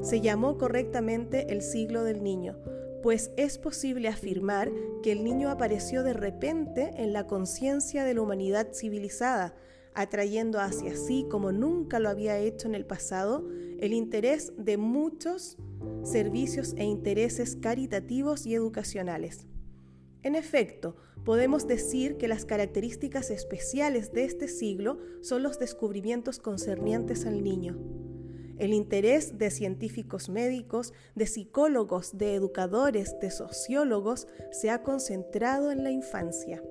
se 0.00 0.20
llamó 0.20 0.58
correctamente 0.58 1.52
el 1.52 1.62
siglo 1.62 2.04
del 2.04 2.22
niño, 2.22 2.56
pues 3.02 3.30
es 3.36 3.58
posible 3.58 4.08
afirmar 4.08 4.70
que 5.02 5.12
el 5.12 5.24
niño 5.24 5.50
apareció 5.50 6.02
de 6.02 6.12
repente 6.12 6.90
en 6.96 7.12
la 7.12 7.26
conciencia 7.26 8.04
de 8.04 8.14
la 8.14 8.22
humanidad 8.22 8.68
civilizada, 8.72 9.54
atrayendo 9.94 10.60
hacia 10.60 10.96
sí, 10.96 11.26
como 11.30 11.52
nunca 11.52 11.98
lo 11.98 12.08
había 12.08 12.38
hecho 12.38 12.68
en 12.68 12.74
el 12.74 12.86
pasado, 12.86 13.48
el 13.78 13.92
interés 13.92 14.52
de 14.56 14.76
muchos 14.76 15.56
servicios 16.02 16.74
e 16.76 16.84
intereses 16.84 17.56
caritativos 17.56 18.46
y 18.46 18.54
educacionales. 18.54 19.46
En 20.22 20.34
efecto, 20.34 20.96
podemos 21.24 21.66
decir 21.66 22.16
que 22.16 22.28
las 22.28 22.44
características 22.44 23.30
especiales 23.30 24.12
de 24.12 24.24
este 24.24 24.48
siglo 24.48 24.98
son 25.20 25.42
los 25.42 25.58
descubrimientos 25.58 26.38
concernientes 26.38 27.26
al 27.26 27.42
niño. 27.42 27.78
El 28.58 28.74
interés 28.74 29.38
de 29.38 29.50
científicos 29.50 30.28
médicos, 30.28 30.92
de 31.14 31.26
psicólogos, 31.26 32.18
de 32.18 32.34
educadores, 32.34 33.14
de 33.20 33.30
sociólogos 33.30 34.26
se 34.50 34.70
ha 34.70 34.82
concentrado 34.82 35.70
en 35.70 35.84
la 35.84 35.92
infancia. 35.92 36.62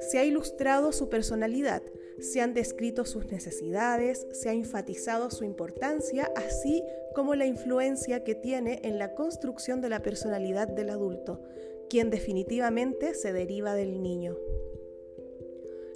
Se 0.00 0.18
ha 0.18 0.24
ilustrado 0.24 0.92
su 0.92 1.08
personalidad, 1.08 1.82
se 2.20 2.40
han 2.40 2.52
descrito 2.52 3.04
sus 3.04 3.26
necesidades, 3.26 4.26
se 4.32 4.48
ha 4.48 4.52
enfatizado 4.52 5.30
su 5.30 5.44
importancia, 5.44 6.30
así 6.36 6.82
como 7.14 7.34
la 7.34 7.46
influencia 7.46 8.24
que 8.24 8.34
tiene 8.34 8.80
en 8.82 8.98
la 8.98 9.14
construcción 9.14 9.80
de 9.80 9.88
la 9.88 10.02
personalidad 10.02 10.66
del 10.68 10.90
adulto, 10.90 11.42
quien 11.88 12.10
definitivamente 12.10 13.14
se 13.14 13.32
deriva 13.32 13.74
del 13.74 14.02
niño. 14.02 14.36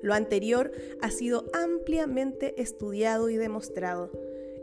Lo 0.00 0.14
anterior 0.14 0.72
ha 1.00 1.10
sido 1.10 1.44
ampliamente 1.52 2.60
estudiado 2.60 3.30
y 3.30 3.36
demostrado. 3.36 4.10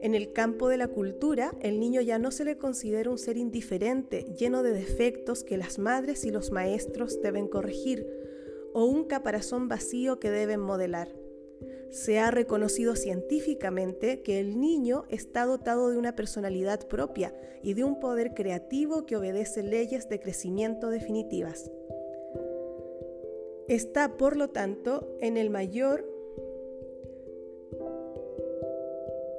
En 0.01 0.15
el 0.15 0.31
campo 0.31 0.69
de 0.69 0.77
la 0.77 0.87
cultura, 0.87 1.53
el 1.61 1.79
niño 1.79 1.99
ya 2.01 2.19
no 2.19 2.31
se 2.31 2.45
le 2.45 2.57
considera 2.57 3.09
un 3.09 3.17
ser 3.17 3.35
indiferente, 3.35 4.25
lleno 4.37 4.63
de 4.63 4.71
defectos 4.71 5.43
que 5.43 5.57
las 5.57 5.77
madres 5.77 6.23
y 6.23 6.31
los 6.31 6.51
maestros 6.51 7.21
deben 7.21 7.47
corregir. 7.47 8.07
o 8.71 8.85
un 8.85 9.05
caparazón 9.05 9.67
vacío 9.67 10.19
que 10.19 10.29
deben 10.29 10.59
modelar. 10.59 11.09
Se 11.89 12.19
ha 12.19 12.29
reconocido 12.29 12.95
científicamente 12.95 14.21
que 14.21 14.39
el 14.39 14.59
niño 14.59 15.05
está 15.09 15.45
dotado 15.45 15.89
de 15.89 15.97
una 15.97 16.15
personalidad 16.15 16.87
propia 16.87 17.33
y 17.63 17.73
de 17.73 17.83
un 17.83 17.99
poder 17.99 18.35
creativo 18.35 19.07
que 19.07 19.17
obedece 19.17 19.63
leyes 19.63 20.07
de 20.07 20.19
crecimiento 20.19 20.91
definitivas. 20.91 21.71
Está, 23.67 24.17
por 24.17 24.35
lo 24.35 24.49
tanto, 24.49 25.15
en 25.19 25.37
el 25.37 25.49
mayor 25.49 26.08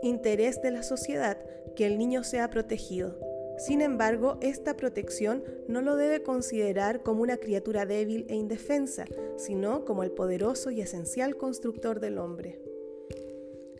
interés 0.03 0.61
de 0.63 0.71
la 0.71 0.83
sociedad 0.83 1.39
que 1.77 1.87
el 1.87 1.99
niño 1.99 2.25
sea 2.25 2.51
protegido. 2.51 3.19
Sin 3.59 3.83
embargo, 3.83 4.39
esta 4.41 4.77
protección 4.77 5.45
no 5.69 5.83
lo 5.83 5.97
debe 5.97 6.23
considerar 6.23 7.03
como 7.03 7.23
una 7.23 7.37
criatura 7.37 7.85
débil 7.85 8.25
e 8.31 8.35
indefensa, 8.35 9.05
sino 9.37 9.85
como 9.85 10.03
el 10.03 10.13
poderoso 10.13 10.71
y 10.71 10.81
esencial 10.81 11.37
constructor 11.37 12.01
del 12.01 12.17
hombre. 12.19 12.59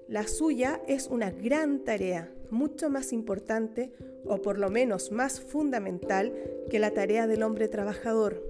La 0.07 0.27
suya 0.27 0.83
es 0.87 1.07
una 1.07 1.31
gran 1.31 1.85
tarea, 1.85 2.31
mucho 2.51 2.91
más 2.91 3.13
importante, 3.13 3.93
o 4.27 4.43
por 4.43 4.59
lo 4.59 4.69
menos 4.69 5.13
más 5.13 5.41
fundamental, 5.41 6.35
que 6.69 6.79
la 6.79 6.91
tarea 6.91 7.27
del 7.27 7.43
hombre 7.43 7.69
trabajador, 7.69 8.43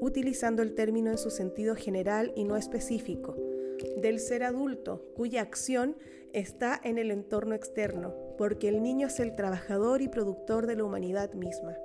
utilizando 0.00 0.62
el 0.62 0.74
término 0.74 1.10
en 1.10 1.18
su 1.18 1.30
sentido 1.30 1.74
general 1.74 2.32
y 2.34 2.44
no 2.44 2.56
específico, 2.56 3.36
del 4.00 4.20
ser 4.20 4.42
adulto, 4.42 5.02
cuya 5.16 5.42
acción 5.42 5.96
está 6.32 6.80
en 6.82 6.98
el 6.98 7.10
entorno 7.10 7.54
externo, 7.54 8.14
porque 8.36 8.68
el 8.68 8.82
niño 8.82 9.06
es 9.08 9.20
el 9.20 9.34
trabajador 9.34 10.02
y 10.02 10.08
productor 10.08 10.66
de 10.66 10.76
la 10.76 10.84
humanidad 10.84 11.32
misma. 11.34 11.76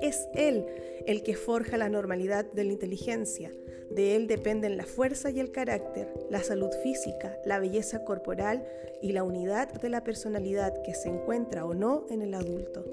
Es 0.00 0.28
él 0.34 0.66
el 1.06 1.22
que 1.22 1.34
forja 1.34 1.76
la 1.76 1.88
normalidad 1.88 2.44
de 2.44 2.64
la 2.64 2.72
inteligencia, 2.72 3.50
de 3.90 4.14
él 4.14 4.28
dependen 4.28 4.76
la 4.76 4.84
fuerza 4.84 5.30
y 5.30 5.40
el 5.40 5.50
carácter, 5.50 6.12
la 6.30 6.42
salud 6.42 6.70
física, 6.82 7.36
la 7.44 7.58
belleza 7.58 8.04
corporal 8.04 8.64
y 9.02 9.12
la 9.12 9.24
unidad 9.24 9.72
de 9.72 9.88
la 9.88 10.04
personalidad 10.04 10.80
que 10.82 10.94
se 10.94 11.08
encuentra 11.08 11.64
o 11.66 11.74
no 11.74 12.06
en 12.08 12.22
el 12.22 12.34
adulto. 12.34 12.84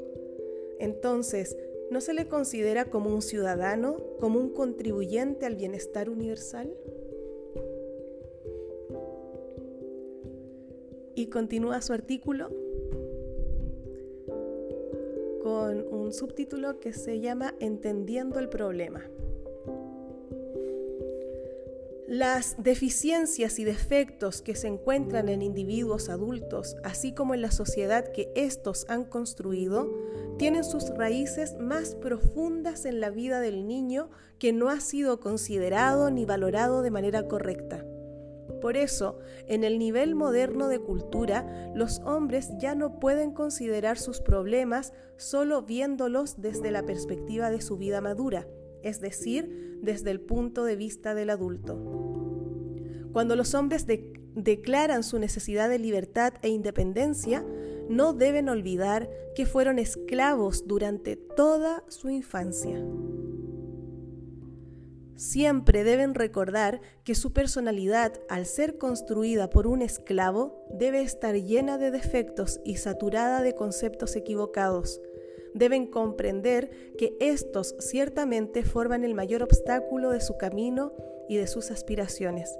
Entonces, 0.79 1.55
¿no 1.91 2.01
se 2.01 2.13
le 2.13 2.27
considera 2.27 2.85
como 2.85 3.13
un 3.13 3.21
ciudadano, 3.21 3.97
como 4.19 4.39
un 4.39 4.49
contribuyente 4.49 5.45
al 5.45 5.55
bienestar 5.55 6.09
universal? 6.09 6.73
Y 11.17 11.27
continúa 11.27 11.81
su 11.81 11.93
artículo 11.93 12.49
con 15.41 15.83
un 15.91 16.13
subtítulo 16.13 16.79
que 16.79 16.93
se 16.93 17.19
llama 17.19 17.55
Entendiendo 17.59 18.39
el 18.39 18.49
problema. 18.49 19.03
Las 22.07 22.55
deficiencias 22.61 23.57
y 23.57 23.63
defectos 23.63 24.43
que 24.43 24.55
se 24.55 24.67
encuentran 24.67 25.27
en 25.27 25.41
individuos 25.41 26.07
adultos, 26.09 26.75
así 26.83 27.13
como 27.13 27.33
en 27.33 27.41
la 27.41 27.51
sociedad 27.51 28.11
que 28.11 28.31
estos 28.35 28.85
han 28.87 29.03
construido, 29.03 29.89
tienen 30.37 30.63
sus 30.63 30.87
raíces 30.89 31.57
más 31.59 31.95
profundas 31.95 32.85
en 32.85 32.99
la 33.01 33.09
vida 33.09 33.39
del 33.39 33.67
niño 33.67 34.09
que 34.37 34.53
no 34.53 34.69
ha 34.69 34.79
sido 34.79 35.19
considerado 35.19 36.11
ni 36.11 36.25
valorado 36.25 36.83
de 36.83 36.91
manera 36.91 37.27
correcta. 37.27 37.76
Por 38.67 38.75
eso, 38.75 39.17
en 39.47 39.63
el 39.63 39.79
nivel 39.79 40.13
moderno 40.13 40.67
de 40.67 40.79
cultura, 40.79 41.71
los 41.73 41.99
hombres 41.99 42.49
ya 42.59 42.75
no 42.75 42.99
pueden 42.99 43.31
considerar 43.31 43.97
sus 43.97 44.19
problemas 44.19 44.91
solo 45.15 45.61
viéndolos 45.61 46.41
desde 46.41 46.69
la 46.69 46.83
perspectiva 46.83 47.49
de 47.49 47.61
su 47.61 47.77
vida 47.77 48.01
madura, 48.01 48.45
es 48.83 48.99
decir, 48.99 49.79
desde 49.81 50.11
el 50.11 50.19
punto 50.19 50.65
de 50.65 50.75
vista 50.75 51.15
del 51.15 51.29
adulto. 51.29 51.77
Cuando 53.13 53.37
los 53.37 53.53
hombres 53.53 53.85
declaran 54.35 55.03
su 55.03 55.17
necesidad 55.17 55.69
de 55.69 55.79
libertad 55.79 56.33
e 56.41 56.49
independencia, 56.49 57.45
no 57.87 58.11
deben 58.11 58.49
olvidar 58.49 59.09
que 59.33 59.45
fueron 59.45 59.79
esclavos 59.79 60.67
durante 60.67 61.15
toda 61.15 61.85
su 61.87 62.09
infancia. 62.09 62.83
Siempre 65.17 65.83
deben 65.83 66.13
recordar 66.13 66.79
que 67.03 67.15
su 67.15 67.33
personalidad, 67.33 68.13
al 68.29 68.45
ser 68.45 68.77
construida 68.77 69.49
por 69.49 69.65
un 69.65 69.81
esclavo, 69.81 70.63
debe 70.69 71.01
estar 71.01 71.35
llena 71.35 71.79
de 71.79 71.89
defectos 71.89 72.61
y 72.63 72.77
saturada 72.77 73.41
de 73.41 73.55
conceptos 73.55 74.15
equivocados. 74.15 75.01
Deben 75.55 75.87
comprender 75.87 76.69
que 76.99 77.17
estos 77.19 77.75
ciertamente 77.79 78.63
forman 78.63 79.03
el 79.03 79.15
mayor 79.15 79.41
obstáculo 79.41 80.11
de 80.11 80.21
su 80.21 80.37
camino 80.37 80.93
y 81.27 81.37
de 81.37 81.47
sus 81.47 81.71
aspiraciones. 81.71 82.55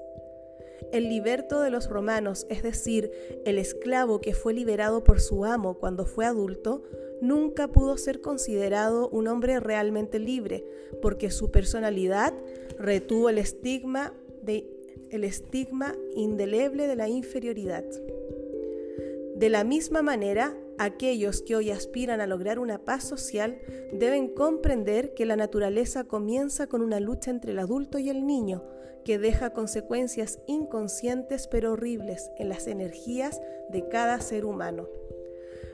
El 0.92 1.10
liberto 1.10 1.62
de 1.62 1.70
los 1.70 1.90
romanos, 1.90 2.48
es 2.50 2.64
decir, 2.64 3.12
el 3.46 3.60
esclavo 3.60 4.20
que 4.20 4.34
fue 4.34 4.54
liberado 4.54 5.04
por 5.04 5.20
su 5.22 5.46
amo 5.46 5.78
cuando 5.78 6.06
fue 6.06 6.26
adulto, 6.26 6.84
nunca 7.22 7.68
pudo 7.68 7.98
ser 7.98 8.22
considerado 8.22 9.10
un 9.10 9.28
hombre 9.28 9.60
realmente 9.60 10.20
libre, 10.20 10.64
porque 11.02 11.32
su 11.32 11.52
personalidad 11.52 12.34
retuvo 12.80 13.30
el 13.30 13.38
estigma, 13.38 14.14
de, 14.42 14.68
estigma 15.12 15.96
indeleble 16.16 16.88
de 16.88 16.96
la 16.96 17.10
inferioridad. 17.10 17.86
De 19.36 19.50
la 19.50 19.64
misma 19.64 20.02
manera, 20.02 20.58
aquellos 20.78 21.42
que 21.42 21.56
hoy 21.56 21.70
aspiran 21.70 22.22
a 22.22 22.28
lograr 22.28 22.60
una 22.60 22.84
paz 22.84 23.04
social 23.04 23.60
deben 23.94 24.30
comprender 24.30 25.14
que 25.14 25.26
la 25.26 25.36
naturaleza 25.36 26.06
comienza 26.06 26.68
con 26.68 26.82
una 26.82 27.00
lucha 27.00 27.32
entre 27.32 27.52
el 27.52 27.60
adulto 27.60 28.00
y 28.00 28.10
el 28.10 28.26
niño, 28.26 28.64
que 29.06 29.20
deja 29.20 29.52
consecuencias 29.52 30.40
inconscientes 30.48 31.48
pero 31.48 31.74
horribles 31.74 32.32
en 32.38 32.50
las 32.50 32.68
energías 32.68 33.40
de 33.70 33.88
cada 33.88 34.20
ser 34.22 34.44
humano. 34.44 34.88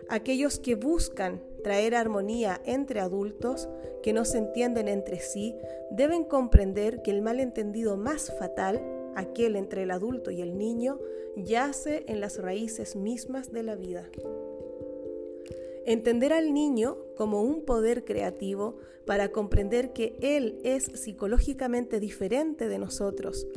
Aquellos 0.09 0.59
que 0.59 0.75
buscan 0.75 1.41
traer 1.63 1.95
armonía 1.95 2.61
entre 2.65 2.99
adultos 2.99 3.69
que 4.03 4.13
no 4.13 4.25
se 4.25 4.37
entienden 4.37 4.87
entre 4.87 5.19
sí 5.19 5.55
deben 5.89 6.23
comprender 6.23 7.01
que 7.01 7.11
el 7.11 7.21
malentendido 7.21 7.97
más 7.97 8.31
fatal, 8.37 8.81
aquel 9.15 9.55
entre 9.55 9.83
el 9.83 9.91
adulto 9.91 10.29
y 10.29 10.41
el 10.41 10.57
niño, 10.57 10.99
yace 11.35 12.03
en 12.07 12.19
las 12.19 12.37
raíces 12.37 12.95
mismas 12.95 13.51
de 13.51 13.63
la 13.63 13.75
vida. 13.75 14.09
Entender 15.85 16.31
al 16.31 16.53
niño 16.53 16.97
como 17.15 17.41
un 17.41 17.65
poder 17.65 18.05
creativo 18.05 18.77
para 19.05 19.29
comprender 19.29 19.91
que 19.91 20.15
él 20.21 20.59
es 20.63 20.85
psicológicamente 20.85 21.99
diferente 21.99 22.67
de 22.67 22.79
nosotros, 22.79 23.47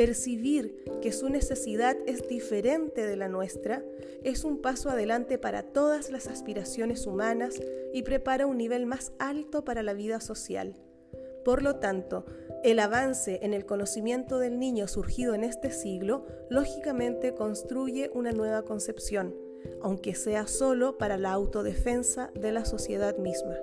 percibir 0.00 0.82
que 1.02 1.12
su 1.12 1.28
necesidad 1.28 1.94
es 2.06 2.26
diferente 2.26 3.06
de 3.06 3.16
la 3.16 3.28
nuestra, 3.28 3.84
es 4.22 4.44
un 4.44 4.62
paso 4.62 4.88
adelante 4.88 5.36
para 5.36 5.62
todas 5.62 6.10
las 6.10 6.26
aspiraciones 6.26 7.06
humanas 7.06 7.60
y 7.92 8.02
prepara 8.02 8.46
un 8.46 8.56
nivel 8.56 8.86
más 8.86 9.12
alto 9.18 9.62
para 9.62 9.82
la 9.82 9.92
vida 9.92 10.20
social. 10.20 10.74
Por 11.44 11.62
lo 11.62 11.76
tanto, 11.76 12.24
el 12.64 12.78
avance 12.78 13.40
en 13.42 13.52
el 13.52 13.66
conocimiento 13.66 14.38
del 14.38 14.58
niño 14.58 14.88
surgido 14.88 15.34
en 15.34 15.44
este 15.44 15.70
siglo 15.70 16.24
lógicamente 16.48 17.34
construye 17.34 18.10
una 18.14 18.32
nueva 18.32 18.62
concepción, 18.62 19.36
aunque 19.82 20.14
sea 20.14 20.46
solo 20.46 20.96
para 20.96 21.18
la 21.18 21.32
autodefensa 21.32 22.30
de 22.40 22.52
la 22.52 22.64
sociedad 22.64 23.18
misma. 23.18 23.54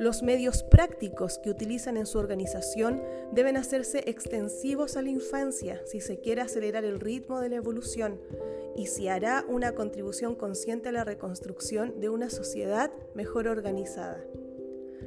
Los 0.00 0.22
medios 0.22 0.62
prácticos 0.62 1.38
que 1.38 1.50
utilizan 1.50 1.98
en 1.98 2.06
su 2.06 2.18
organización 2.18 3.02
deben 3.32 3.58
hacerse 3.58 4.02
extensivos 4.06 4.96
a 4.96 5.02
la 5.02 5.10
infancia 5.10 5.82
si 5.84 6.00
se 6.00 6.18
quiere 6.20 6.40
acelerar 6.40 6.86
el 6.86 7.00
ritmo 7.00 7.38
de 7.38 7.50
la 7.50 7.56
evolución 7.56 8.18
y 8.74 8.86
si 8.86 9.08
hará 9.08 9.44
una 9.46 9.74
contribución 9.74 10.36
consciente 10.36 10.88
a 10.88 10.92
la 10.92 11.04
reconstrucción 11.04 12.00
de 12.00 12.08
una 12.08 12.30
sociedad 12.30 12.90
mejor 13.14 13.46
organizada. 13.46 14.24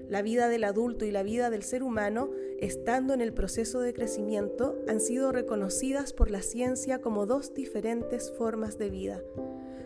La 0.10 0.22
vida 0.22 0.48
del 0.48 0.64
adulto 0.64 1.06
y 1.06 1.12
la 1.12 1.24
vida 1.24 1.50
del 1.50 1.64
ser 1.64 1.82
humano, 1.82 2.30
estando 2.60 3.16
en 3.16 3.22
el 3.22 3.34
proceso 3.34 3.80
de 3.82 3.96
crecimiento, 3.96 4.78
han 4.88 5.00
sido 5.00 5.32
reconocidas 5.32 6.14
por 6.14 6.30
la 6.30 6.44
ciencia 6.44 7.02
como 7.02 7.26
dos 7.26 7.56
diferentes 7.56 8.32
formas 8.32 8.78
de 8.78 8.92
vida 8.92 9.24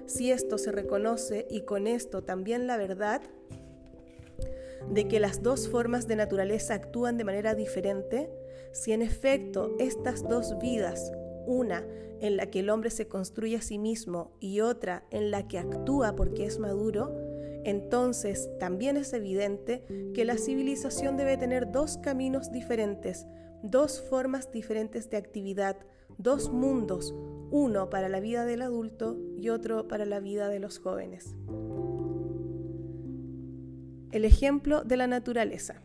si 0.07 0.31
esto 0.31 0.57
se 0.57 0.71
reconoce 0.71 1.45
y 1.49 1.61
con 1.61 1.85
esto 1.85 2.23
también 2.23 2.65
la 2.65 2.77
verdad 2.77 3.21
de 4.89 5.07
que 5.07 5.19
las 5.19 5.41
dos 5.41 5.67
formas 5.67 6.07
de 6.07 6.15
naturaleza 6.15 6.73
actúan 6.73 7.17
de 7.17 7.23
manera 7.23 7.55
diferente, 7.55 8.29
si 8.71 8.93
en 8.93 9.01
efecto 9.01 9.75
estas 9.79 10.27
dos 10.27 10.57
vidas, 10.59 11.11
una 11.45 11.85
en 12.19 12.37
la 12.37 12.47
que 12.47 12.59
el 12.59 12.69
hombre 12.69 12.89
se 12.89 13.07
construye 13.07 13.57
a 13.57 13.61
sí 13.61 13.77
mismo 13.77 14.31
y 14.39 14.61
otra 14.61 15.05
en 15.11 15.31
la 15.31 15.47
que 15.47 15.59
actúa 15.59 16.15
porque 16.15 16.45
es 16.45 16.59
maduro, 16.59 17.15
entonces 17.63 18.49
también 18.59 18.97
es 18.97 19.13
evidente 19.13 19.83
que 20.13 20.25
la 20.25 20.37
civilización 20.37 21.17
debe 21.17 21.37
tener 21.37 21.71
dos 21.71 21.97
caminos 21.97 22.51
diferentes, 22.51 23.25
dos 23.61 24.01
formas 24.01 24.51
diferentes 24.51 25.09
de 25.09 25.17
actividad, 25.17 25.77
dos 26.17 26.49
mundos, 26.49 27.13
uno 27.51 27.89
para 27.89 28.09
la 28.09 28.19
vida 28.19 28.45
del 28.45 28.61
adulto 28.61 29.17
y 29.37 29.49
otro 29.49 29.87
para 29.87 30.05
la 30.05 30.19
vida 30.19 30.49
de 30.49 30.59
los 30.59 30.79
jóvenes. 30.79 31.35
El 34.11 34.25
ejemplo 34.25 34.83
de 34.83 34.97
la 34.97 35.07
naturaleza. 35.07 35.81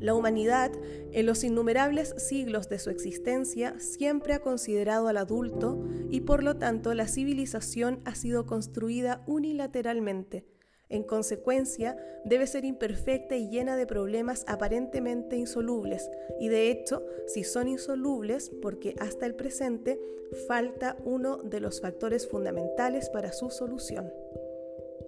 La 0.00 0.14
humanidad, 0.14 0.72
en 1.12 1.26
los 1.26 1.44
innumerables 1.44 2.14
siglos 2.18 2.68
de 2.68 2.78
su 2.78 2.90
existencia, 2.90 3.78
siempre 3.78 4.34
ha 4.34 4.40
considerado 4.40 5.08
al 5.08 5.16
adulto 5.16 5.86
y 6.10 6.22
por 6.22 6.42
lo 6.42 6.56
tanto 6.56 6.92
la 6.94 7.06
civilización 7.06 8.00
ha 8.04 8.14
sido 8.14 8.46
construida 8.46 9.22
unilateralmente. 9.26 10.44
En 10.88 11.04
consecuencia, 11.04 11.96
debe 12.24 12.46
ser 12.46 12.64
imperfecta 12.64 13.36
y 13.36 13.48
llena 13.48 13.76
de 13.76 13.86
problemas 13.86 14.44
aparentemente 14.46 15.36
insolubles, 15.36 16.10
y 16.38 16.48
de 16.48 16.70
hecho, 16.70 17.04
si 17.26 17.42
son 17.42 17.68
insolubles, 17.68 18.50
porque 18.60 18.94
hasta 19.00 19.26
el 19.26 19.34
presente 19.34 19.98
falta 20.46 20.96
uno 21.04 21.38
de 21.38 21.60
los 21.60 21.80
factores 21.80 22.28
fundamentales 22.28 23.08
para 23.08 23.32
su 23.32 23.50
solución. 23.50 24.12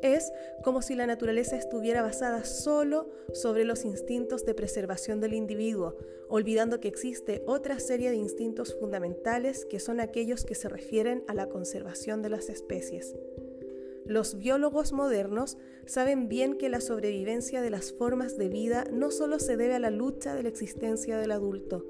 Es 0.03 0.33
como 0.63 0.83
si 0.83 0.95
la 0.95 1.07
naturaleza 1.07 1.57
estuviera 1.57 2.03
basada 2.03 2.45
solo 2.45 3.11
sobre 3.33 3.65
los 3.65 3.85
instintos 3.85 4.45
de 4.45 4.55
preservación 4.55 5.21
del 5.21 5.35
individuo, 5.35 5.97
olvidando 6.29 6.81
que 6.81 6.89
existe 6.89 7.43
otra 7.47 7.79
serie 7.81 8.11
de 8.11 8.17
instintos 8.17 8.75
fundamentales 8.79 9.65
que 9.65 9.81
son 9.81 10.01
aquellos 10.01 10.45
que 10.45 10.55
se 10.55 10.69
refieren 10.69 11.25
a 11.29 11.35
la 11.35 11.49
conservación 11.49 12.23
de 12.23 12.31
las 12.31 12.49
especies. 12.49 13.15
Los 14.07 14.39
biólogos 14.39 14.93
modernos 14.93 15.59
saben 15.85 16.29
bien 16.29 16.59
que 16.59 16.69
la 16.69 16.81
sobrevivencia 16.81 17.61
de 17.61 17.71
las 17.71 17.93
formas 17.93 18.37
de 18.37 18.49
vida 18.49 18.85
no 18.93 19.11
solo 19.11 19.41
se 19.41 19.57
debe 19.57 19.75
a 19.75 19.81
la 19.81 19.91
lucha 19.91 20.35
de 20.35 20.45
la 20.45 20.49
existencia 20.49 21.19
del 21.19 21.33
adulto. 21.33 21.85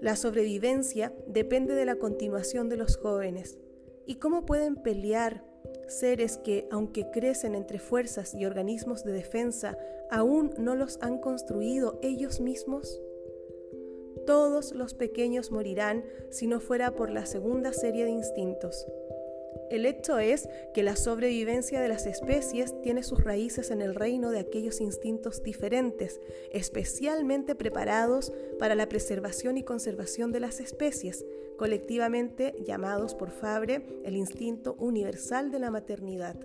La 0.00 0.16
sobrevivencia 0.16 1.14
depende 1.26 1.74
de 1.74 1.84
la 1.84 1.96
continuación 1.96 2.70
de 2.70 2.78
los 2.78 2.96
jóvenes. 2.96 3.58
¿Y 4.06 4.16
cómo 4.16 4.46
pueden 4.46 4.76
pelear 4.76 5.44
seres 5.86 6.38
que, 6.38 6.68
aunque 6.70 7.10
crecen 7.10 7.54
entre 7.54 7.78
fuerzas 7.78 8.34
y 8.34 8.44
organismos 8.44 9.04
de 9.04 9.12
defensa, 9.12 9.78
aún 10.10 10.54
no 10.58 10.74
los 10.74 10.98
han 11.02 11.18
construido 11.18 11.98
ellos 12.02 12.40
mismos? 12.40 13.00
Todos 14.26 14.72
los 14.72 14.94
pequeños 14.94 15.50
morirán 15.50 16.04
si 16.30 16.46
no 16.46 16.60
fuera 16.60 16.92
por 16.92 17.10
la 17.10 17.26
segunda 17.26 17.72
serie 17.72 18.04
de 18.04 18.10
instintos. 18.10 18.86
El 19.70 19.84
hecho 19.84 20.18
es 20.18 20.48
que 20.74 20.82
la 20.82 20.96
sobrevivencia 20.96 21.80
de 21.80 21.88
las 21.88 22.06
especies 22.06 22.80
tiene 22.82 23.02
sus 23.02 23.24
raíces 23.24 23.70
en 23.70 23.82
el 23.82 23.94
reino 23.94 24.30
de 24.30 24.38
aquellos 24.38 24.80
instintos 24.80 25.42
diferentes, 25.42 26.20
especialmente 26.52 27.54
preparados 27.54 28.32
para 28.58 28.74
la 28.74 28.88
preservación 28.88 29.56
y 29.56 29.64
conservación 29.64 30.30
de 30.30 30.40
las 30.40 30.60
especies, 30.60 31.24
colectivamente 31.56 32.54
llamados 32.64 33.14
por 33.14 33.30
Fabre 33.30 33.82
el 34.04 34.16
instinto 34.16 34.76
universal 34.78 35.50
de 35.50 35.58
la 35.58 35.70
maternidad. 35.70 36.36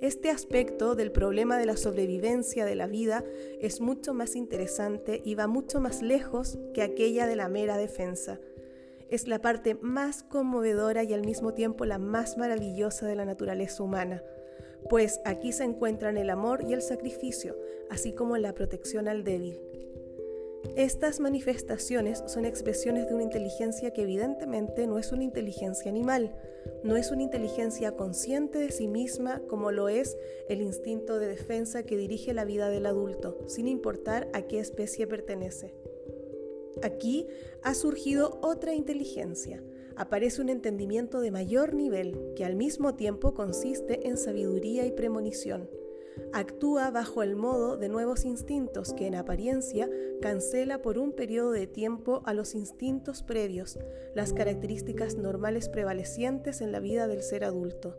Este 0.00 0.30
aspecto 0.30 0.94
del 0.94 1.12
problema 1.12 1.58
de 1.58 1.66
la 1.66 1.76
sobrevivencia 1.76 2.64
de 2.64 2.74
la 2.74 2.86
vida 2.86 3.22
es 3.60 3.82
mucho 3.82 4.14
más 4.14 4.34
interesante 4.34 5.20
y 5.24 5.34
va 5.34 5.46
mucho 5.46 5.78
más 5.78 6.00
lejos 6.00 6.58
que 6.72 6.80
aquella 6.80 7.26
de 7.26 7.36
la 7.36 7.48
mera 7.48 7.76
defensa. 7.76 8.40
Es 9.10 9.26
la 9.26 9.40
parte 9.40 9.74
más 9.74 10.22
conmovedora 10.22 11.02
y 11.02 11.12
al 11.12 11.24
mismo 11.24 11.52
tiempo 11.52 11.84
la 11.84 11.98
más 11.98 12.38
maravillosa 12.38 13.06
de 13.06 13.16
la 13.16 13.24
naturaleza 13.24 13.82
humana, 13.82 14.22
pues 14.88 15.20
aquí 15.24 15.52
se 15.52 15.64
encuentran 15.64 16.16
el 16.16 16.30
amor 16.30 16.64
y 16.66 16.72
el 16.72 16.82
sacrificio, 16.82 17.56
así 17.90 18.12
como 18.12 18.36
la 18.36 18.54
protección 18.54 19.08
al 19.08 19.24
débil. 19.24 19.60
Estas 20.76 21.20
manifestaciones 21.20 22.22
son 22.26 22.44
expresiones 22.44 23.08
de 23.08 23.14
una 23.14 23.24
inteligencia 23.24 23.92
que 23.92 24.02
evidentemente 24.02 24.86
no 24.86 24.98
es 24.98 25.10
una 25.10 25.24
inteligencia 25.24 25.90
animal, 25.90 26.34
no 26.84 26.96
es 26.96 27.10
una 27.10 27.22
inteligencia 27.22 27.96
consciente 27.96 28.58
de 28.58 28.70
sí 28.70 28.86
misma 28.86 29.40
como 29.48 29.72
lo 29.72 29.88
es 29.88 30.16
el 30.48 30.60
instinto 30.60 31.18
de 31.18 31.28
defensa 31.28 31.82
que 31.82 31.96
dirige 31.96 32.34
la 32.34 32.44
vida 32.44 32.68
del 32.68 32.86
adulto, 32.86 33.38
sin 33.46 33.68
importar 33.68 34.28
a 34.32 34.42
qué 34.42 34.60
especie 34.60 35.06
pertenece. 35.06 35.74
Aquí 36.82 37.26
ha 37.62 37.74
surgido 37.74 38.38
otra 38.42 38.74
inteligencia, 38.74 39.62
aparece 39.96 40.40
un 40.40 40.48
entendimiento 40.48 41.20
de 41.20 41.30
mayor 41.30 41.74
nivel 41.74 42.32
que 42.36 42.44
al 42.44 42.56
mismo 42.56 42.94
tiempo 42.94 43.34
consiste 43.34 44.08
en 44.08 44.16
sabiduría 44.16 44.86
y 44.86 44.92
premonición 44.92 45.68
actúa 46.32 46.90
bajo 46.90 47.22
el 47.22 47.36
modo 47.36 47.76
de 47.76 47.88
nuevos 47.88 48.24
instintos 48.24 48.92
que 48.92 49.06
en 49.06 49.14
apariencia 49.14 49.88
cancela 50.20 50.82
por 50.82 50.98
un 50.98 51.12
periodo 51.12 51.52
de 51.52 51.66
tiempo 51.66 52.22
a 52.24 52.34
los 52.34 52.54
instintos 52.54 53.22
previos, 53.22 53.78
las 54.14 54.32
características 54.32 55.16
normales 55.16 55.68
prevalecientes 55.68 56.60
en 56.60 56.72
la 56.72 56.80
vida 56.80 57.06
del 57.08 57.22
ser 57.22 57.44
adulto. 57.44 57.96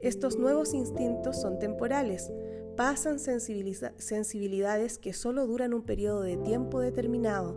Estos 0.00 0.36
nuevos 0.36 0.74
instintos 0.74 1.40
son 1.40 1.58
temporales, 1.58 2.30
pasan 2.76 3.18
sensibilidades 3.18 4.98
que 4.98 5.12
solo 5.12 5.46
duran 5.46 5.72
un 5.72 5.84
periodo 5.84 6.22
de 6.22 6.36
tiempo 6.36 6.80
determinado, 6.80 7.56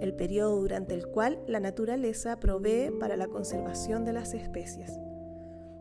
el 0.00 0.14
periodo 0.14 0.60
durante 0.60 0.94
el 0.94 1.06
cual 1.06 1.40
la 1.46 1.60
naturaleza 1.60 2.38
provee 2.40 2.90
para 2.98 3.16
la 3.16 3.28
conservación 3.28 4.04
de 4.04 4.12
las 4.12 4.34
especies. 4.34 4.98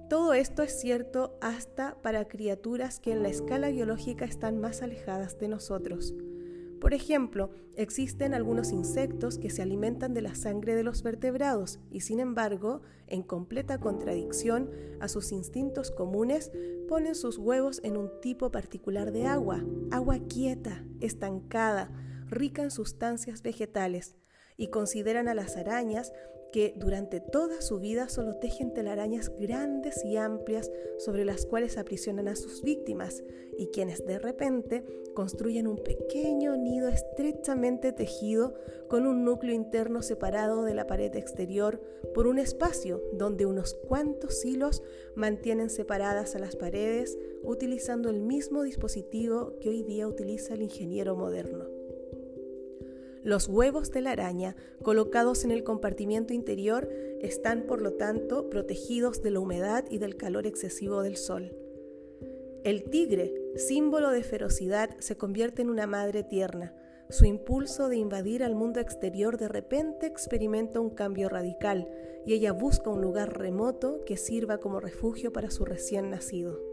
Todo 0.09 0.33
esto 0.33 0.63
es 0.63 0.79
cierto 0.79 1.37
hasta 1.41 2.01
para 2.01 2.27
criaturas 2.29 2.99
que 2.99 3.11
en 3.11 3.23
la 3.23 3.29
escala 3.29 3.69
biológica 3.69 4.23
están 4.23 4.59
más 4.59 4.81
alejadas 4.81 5.37
de 5.37 5.49
nosotros. 5.49 6.15
Por 6.79 6.93
ejemplo, 6.93 7.49
existen 7.75 8.33
algunos 8.33 8.71
insectos 8.71 9.37
que 9.37 9.49
se 9.49 9.61
alimentan 9.61 10.13
de 10.13 10.21
la 10.21 10.35
sangre 10.35 10.75
de 10.75 10.83
los 10.83 11.03
vertebrados 11.03 11.79
y 11.91 12.01
sin 12.01 12.19
embargo, 12.19 12.81
en 13.07 13.23
completa 13.23 13.79
contradicción 13.79 14.69
a 14.99 15.07
sus 15.07 15.31
instintos 15.31 15.91
comunes, 15.91 16.51
ponen 16.87 17.15
sus 17.15 17.37
huevos 17.37 17.81
en 17.83 17.97
un 17.97 18.09
tipo 18.21 18.51
particular 18.51 19.11
de 19.11 19.25
agua, 19.25 19.63
agua 19.91 20.19
quieta, 20.29 20.85
estancada, 21.01 21.91
rica 22.29 22.63
en 22.63 22.71
sustancias 22.71 23.41
vegetales, 23.41 24.15
y 24.57 24.67
consideran 24.67 25.27
a 25.27 25.35
las 25.35 25.55
arañas 25.55 26.11
que 26.51 26.73
durante 26.77 27.19
toda 27.19 27.61
su 27.61 27.79
vida 27.79 28.09
solo 28.09 28.35
tejen 28.35 28.73
telarañas 28.73 29.31
grandes 29.37 30.03
y 30.05 30.17
amplias 30.17 30.71
sobre 30.97 31.25
las 31.25 31.45
cuales 31.45 31.77
aprisionan 31.77 32.27
a 32.27 32.35
sus 32.35 32.63
víctimas 32.63 33.23
y 33.57 33.67
quienes 33.67 34.05
de 34.05 34.17
repente 34.17 34.85
construyen 35.13 35.67
un 35.67 35.77
pequeño 35.77 36.55
nido 36.55 36.87
estrechamente 36.87 37.91
tejido 37.91 38.55
con 38.87 39.07
un 39.07 39.25
núcleo 39.25 39.53
interno 39.53 40.01
separado 40.01 40.63
de 40.63 40.73
la 40.73 40.87
pared 40.87 41.15
exterior 41.15 41.81
por 42.13 42.27
un 42.27 42.39
espacio 42.39 43.01
donde 43.13 43.45
unos 43.45 43.73
cuantos 43.73 44.45
hilos 44.45 44.83
mantienen 45.15 45.69
separadas 45.69 46.35
a 46.35 46.39
las 46.39 46.55
paredes 46.55 47.17
utilizando 47.43 48.09
el 48.09 48.21
mismo 48.21 48.63
dispositivo 48.63 49.57
que 49.59 49.69
hoy 49.69 49.83
día 49.83 50.07
utiliza 50.07 50.53
el 50.53 50.61
ingeniero 50.61 51.15
moderno. 51.15 51.76
Los 53.27 53.49
huevos 53.49 53.91
de 53.91 53.99
la 53.99 54.11
araña, 54.11 54.55
colocados 54.81 55.43
en 55.43 55.51
el 55.51 55.65
compartimiento 55.65 56.33
interior, 56.33 56.87
están 57.19 57.63
por 57.63 57.81
lo 57.81 57.91
tanto 57.91 58.49
protegidos 58.49 59.21
de 59.21 59.31
la 59.31 59.41
humedad 59.41 59.83
y 59.89 59.97
del 59.97 60.15
calor 60.15 60.47
excesivo 60.47 61.01
del 61.01 61.17
sol. 61.17 61.53
El 62.63 62.85
tigre, 62.85 63.33
símbolo 63.57 64.11
de 64.11 64.23
ferocidad, 64.23 64.91
se 64.99 65.17
convierte 65.17 65.61
en 65.61 65.69
una 65.69 65.87
madre 65.87 66.23
tierna. 66.23 66.73
Su 67.09 67.25
impulso 67.25 67.89
de 67.89 67.97
invadir 67.97 68.45
al 68.45 68.55
mundo 68.55 68.79
exterior 68.79 69.37
de 69.37 69.49
repente 69.49 70.07
experimenta 70.07 70.79
un 70.79 70.91
cambio 70.91 71.27
radical 71.27 71.89
y 72.25 72.31
ella 72.31 72.53
busca 72.53 72.89
un 72.89 73.01
lugar 73.01 73.37
remoto 73.37 74.05
que 74.05 74.15
sirva 74.15 74.59
como 74.59 74.79
refugio 74.79 75.33
para 75.33 75.51
su 75.51 75.65
recién 75.65 76.11
nacido. 76.11 76.66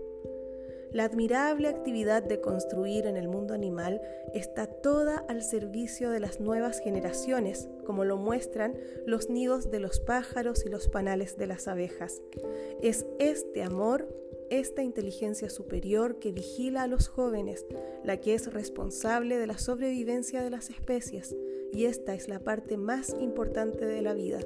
La 0.94 1.07
admirable 1.07 1.66
actividad 1.66 2.22
de 2.22 2.40
construir 2.40 3.07
en 3.07 3.16
el 3.16 3.26
mundo 3.26 3.52
animal 3.52 4.00
está 4.33 4.68
toda 4.68 5.24
al 5.28 5.42
servicio 5.42 6.09
de 6.09 6.20
las 6.20 6.38
nuevas 6.38 6.78
generaciones, 6.78 7.68
como 7.85 8.04
lo 8.04 8.16
muestran 8.16 8.76
los 9.04 9.28
nidos 9.28 9.72
de 9.72 9.80
los 9.80 9.98
pájaros 9.98 10.64
y 10.64 10.68
los 10.68 10.87
panales 10.87 11.37
de 11.37 11.48
las 11.48 11.66
abejas. 11.66 12.22
Es 12.80 13.07
este 13.18 13.64
amor, 13.64 14.07
esta 14.50 14.85
inteligencia 14.85 15.50
superior 15.50 16.20
que 16.20 16.30
vigila 16.30 16.85
a 16.85 16.87
los 16.87 17.09
jóvenes, 17.09 17.66
la 18.04 18.20
que 18.20 18.35
es 18.35 18.52
responsable 18.52 19.37
de 19.37 19.48
la 19.48 19.59
sobrevivencia 19.59 20.44
de 20.44 20.50
las 20.50 20.70
especies, 20.70 21.35
y 21.72 21.87
esta 21.87 22.14
es 22.14 22.28
la 22.28 22.38
parte 22.38 22.76
más 22.76 23.16
importante 23.18 23.85
de 23.85 24.00
la 24.00 24.14
vida, 24.14 24.38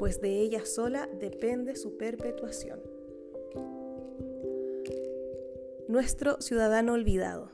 pues 0.00 0.20
de 0.20 0.40
ella 0.40 0.66
sola 0.66 1.08
depende 1.20 1.76
su 1.76 1.96
perpetuación 1.96 2.91
nuestro 5.92 6.40
ciudadano 6.40 6.94
olvidado. 6.94 7.50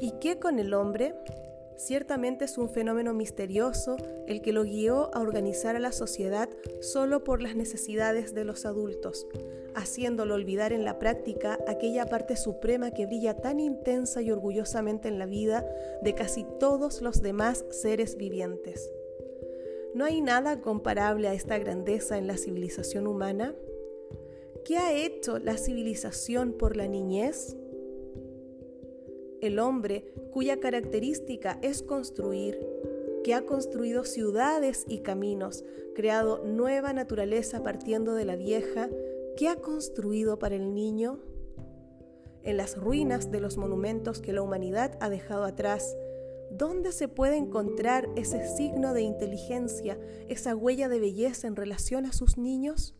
¿Y 0.00 0.12
qué 0.12 0.38
con 0.38 0.58
el 0.58 0.72
hombre? 0.72 1.14
Ciertamente 1.76 2.46
es 2.46 2.56
un 2.56 2.70
fenómeno 2.70 3.12
misterioso 3.12 3.98
el 4.26 4.40
que 4.40 4.54
lo 4.54 4.64
guió 4.64 5.14
a 5.14 5.20
organizar 5.20 5.76
a 5.76 5.78
la 5.78 5.92
sociedad 5.92 6.48
solo 6.80 7.22
por 7.22 7.42
las 7.42 7.54
necesidades 7.54 8.34
de 8.34 8.44
los 8.44 8.64
adultos, 8.64 9.26
haciéndolo 9.74 10.34
olvidar 10.34 10.72
en 10.72 10.86
la 10.86 10.98
práctica 10.98 11.58
aquella 11.68 12.06
parte 12.06 12.34
suprema 12.34 12.90
que 12.92 13.04
brilla 13.04 13.34
tan 13.36 13.60
intensa 13.60 14.22
y 14.22 14.30
orgullosamente 14.30 15.08
en 15.08 15.18
la 15.18 15.26
vida 15.26 15.66
de 16.00 16.14
casi 16.14 16.46
todos 16.58 17.02
los 17.02 17.20
demás 17.20 17.66
seres 17.68 18.16
vivientes. 18.16 18.90
¿No 19.94 20.06
hay 20.06 20.22
nada 20.22 20.62
comparable 20.62 21.28
a 21.28 21.34
esta 21.34 21.58
grandeza 21.58 22.16
en 22.16 22.26
la 22.26 22.38
civilización 22.38 23.06
humana? 23.06 23.54
¿Qué 24.66 24.78
ha 24.78 24.92
hecho 24.92 25.38
la 25.38 25.56
civilización 25.56 26.52
por 26.52 26.76
la 26.76 26.88
niñez? 26.88 27.56
el 29.40 29.58
hombre 29.58 30.12
cuya 30.32 30.60
característica 30.60 31.58
es 31.62 31.82
construir, 31.82 32.58
que 33.24 33.34
ha 33.34 33.44
construido 33.44 34.04
ciudades 34.04 34.84
y 34.88 35.00
caminos, 35.00 35.64
creado 35.94 36.44
nueva 36.44 36.92
naturaleza 36.92 37.62
partiendo 37.62 38.14
de 38.14 38.24
la 38.24 38.36
vieja, 38.36 38.88
¿qué 39.36 39.48
ha 39.48 39.56
construido 39.56 40.38
para 40.38 40.56
el 40.56 40.74
niño? 40.74 41.20
En 42.42 42.56
las 42.56 42.76
ruinas 42.76 43.30
de 43.30 43.40
los 43.40 43.56
monumentos 43.56 44.20
que 44.20 44.32
la 44.32 44.42
humanidad 44.42 44.96
ha 45.00 45.08
dejado 45.10 45.44
atrás, 45.44 45.96
¿dónde 46.50 46.92
se 46.92 47.08
puede 47.08 47.36
encontrar 47.36 48.08
ese 48.16 48.46
signo 48.56 48.94
de 48.94 49.02
inteligencia, 49.02 49.98
esa 50.28 50.54
huella 50.54 50.88
de 50.88 51.00
belleza 51.00 51.48
en 51.48 51.56
relación 51.56 52.06
a 52.06 52.12
sus 52.12 52.38
niños? 52.38 52.94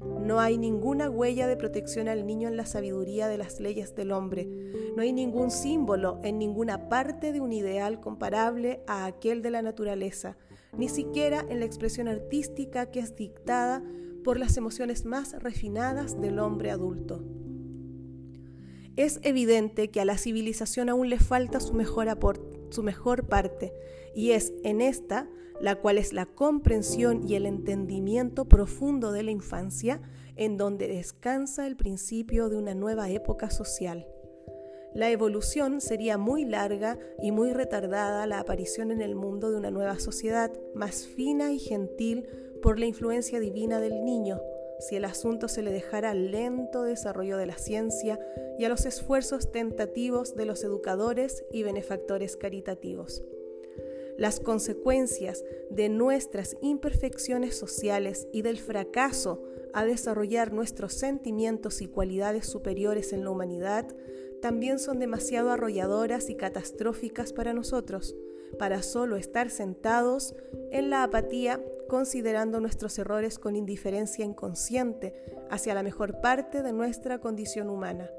No 0.00 0.40
hay 0.40 0.56
ninguna 0.56 1.10
huella 1.10 1.46
de 1.46 1.56
protección 1.56 2.08
al 2.08 2.26
niño 2.26 2.48
en 2.48 2.56
la 2.56 2.64
sabiduría 2.64 3.28
de 3.28 3.36
las 3.36 3.60
leyes 3.60 3.94
del 3.94 4.12
hombre. 4.12 4.48
No 4.96 5.02
hay 5.02 5.12
ningún 5.12 5.50
símbolo 5.50 6.20
en 6.22 6.38
ninguna 6.38 6.88
parte 6.88 7.32
de 7.32 7.40
un 7.40 7.52
ideal 7.52 8.00
comparable 8.00 8.82
a 8.86 9.04
aquel 9.06 9.42
de 9.42 9.50
la 9.50 9.60
naturaleza, 9.60 10.36
ni 10.76 10.88
siquiera 10.88 11.44
en 11.48 11.60
la 11.60 11.66
expresión 11.66 12.08
artística 12.08 12.90
que 12.90 13.00
es 13.00 13.14
dictada 13.14 13.82
por 14.24 14.38
las 14.38 14.56
emociones 14.56 15.04
más 15.04 15.32
refinadas 15.42 16.20
del 16.20 16.38
hombre 16.38 16.70
adulto. 16.70 17.24
Es 18.96 19.20
evidente 19.22 19.90
que 19.90 20.00
a 20.00 20.04
la 20.04 20.18
civilización 20.18 20.88
aún 20.88 21.08
le 21.10 21.18
falta 21.18 21.60
su 21.60 21.74
mejor, 21.74 22.08
su 22.70 22.82
mejor 22.82 23.26
parte, 23.28 23.72
y 24.14 24.32
es 24.32 24.52
en 24.62 24.80
esta 24.80 25.28
la 25.60 25.76
cual 25.76 25.98
es 25.98 26.12
la 26.12 26.26
comprensión 26.26 27.28
y 27.28 27.34
el 27.34 27.46
entendimiento 27.46 28.46
profundo 28.46 29.12
de 29.12 29.22
la 29.22 29.30
infancia, 29.30 30.00
en 30.36 30.56
donde 30.56 30.88
descansa 30.88 31.66
el 31.66 31.76
principio 31.76 32.48
de 32.48 32.56
una 32.56 32.74
nueva 32.74 33.10
época 33.10 33.50
social. 33.50 34.06
La 34.94 35.10
evolución 35.10 35.80
sería 35.80 36.18
muy 36.18 36.44
larga 36.44 36.98
y 37.22 37.30
muy 37.30 37.52
retardada 37.52 38.26
la 38.26 38.40
aparición 38.40 38.90
en 38.90 39.02
el 39.02 39.14
mundo 39.14 39.50
de 39.50 39.58
una 39.58 39.70
nueva 39.70 39.98
sociedad, 39.98 40.50
más 40.74 41.06
fina 41.06 41.52
y 41.52 41.58
gentil 41.58 42.26
por 42.62 42.78
la 42.78 42.86
influencia 42.86 43.38
divina 43.38 43.80
del 43.80 44.04
niño, 44.04 44.40
si 44.80 44.96
el 44.96 45.04
asunto 45.04 45.46
se 45.46 45.62
le 45.62 45.70
dejara 45.70 46.10
al 46.10 46.32
lento 46.32 46.82
desarrollo 46.82 47.36
de 47.36 47.46
la 47.46 47.58
ciencia 47.58 48.18
y 48.58 48.64
a 48.64 48.68
los 48.68 48.86
esfuerzos 48.86 49.52
tentativos 49.52 50.34
de 50.34 50.46
los 50.46 50.64
educadores 50.64 51.44
y 51.52 51.62
benefactores 51.62 52.36
caritativos 52.36 53.22
las 54.20 54.38
consecuencias 54.38 55.42
de 55.70 55.88
nuestras 55.88 56.54
imperfecciones 56.60 57.56
sociales 57.56 58.28
y 58.34 58.42
del 58.42 58.58
fracaso 58.58 59.42
a 59.72 59.86
desarrollar 59.86 60.52
nuestros 60.52 60.92
sentimientos 60.92 61.80
y 61.80 61.86
cualidades 61.86 62.44
superiores 62.44 63.14
en 63.14 63.24
la 63.24 63.30
humanidad 63.30 63.86
también 64.42 64.78
son 64.78 64.98
demasiado 64.98 65.50
arrolladoras 65.50 66.28
y 66.28 66.34
catastróficas 66.34 67.32
para 67.32 67.54
nosotros, 67.54 68.14
para 68.58 68.82
solo 68.82 69.16
estar 69.16 69.48
sentados 69.48 70.34
en 70.70 70.90
la 70.90 71.02
apatía 71.02 71.64
considerando 71.88 72.60
nuestros 72.60 72.98
errores 72.98 73.38
con 73.38 73.56
indiferencia 73.56 74.26
inconsciente 74.26 75.14
hacia 75.50 75.72
la 75.72 75.82
mejor 75.82 76.20
parte 76.20 76.62
de 76.62 76.74
nuestra 76.74 77.20
condición 77.20 77.70
humana. 77.70 78.10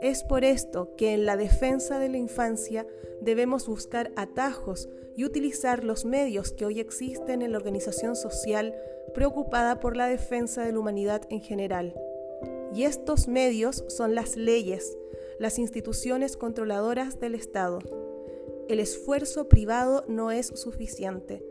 Es 0.00 0.22
por 0.22 0.44
esto 0.44 0.94
que 0.96 1.12
en 1.12 1.26
la 1.26 1.36
defensa 1.36 1.98
de 1.98 2.08
la 2.08 2.18
infancia 2.18 2.86
debemos 3.20 3.66
buscar 3.66 4.12
atajos 4.16 4.88
y 5.16 5.24
utilizar 5.24 5.82
los 5.82 6.04
medios 6.04 6.52
que 6.52 6.64
hoy 6.64 6.78
existen 6.80 7.42
en 7.42 7.52
la 7.52 7.58
organización 7.58 8.14
social 8.14 8.74
preocupada 9.14 9.80
por 9.80 9.96
la 9.96 10.06
defensa 10.06 10.64
de 10.64 10.72
la 10.72 10.78
humanidad 10.78 11.22
en 11.30 11.40
general. 11.40 11.94
Y 12.72 12.84
estos 12.84 13.26
medios 13.26 13.84
son 13.88 14.14
las 14.14 14.36
leyes, 14.36 14.96
las 15.38 15.58
instituciones 15.58 16.36
controladoras 16.36 17.18
del 17.18 17.34
Estado. 17.34 17.80
El 18.68 18.80
esfuerzo 18.80 19.48
privado 19.48 20.04
no 20.06 20.30
es 20.30 20.48
suficiente. 20.48 21.42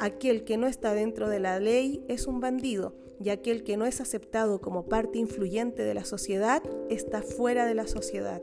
Aquel 0.00 0.44
que 0.44 0.56
no 0.56 0.66
está 0.66 0.94
dentro 0.94 1.28
de 1.28 1.40
la 1.40 1.58
ley 1.60 2.04
es 2.08 2.26
un 2.26 2.40
bandido 2.40 2.94
y 3.18 3.30
aquel 3.30 3.64
que 3.64 3.76
no 3.76 3.86
es 3.86 4.00
aceptado 4.00 4.60
como 4.60 4.86
parte 4.86 5.18
influyente 5.18 5.82
de 5.82 5.94
la 5.94 6.04
sociedad 6.04 6.62
está 6.90 7.22
fuera 7.22 7.66
de 7.66 7.74
la 7.74 7.86
sociedad. 7.86 8.42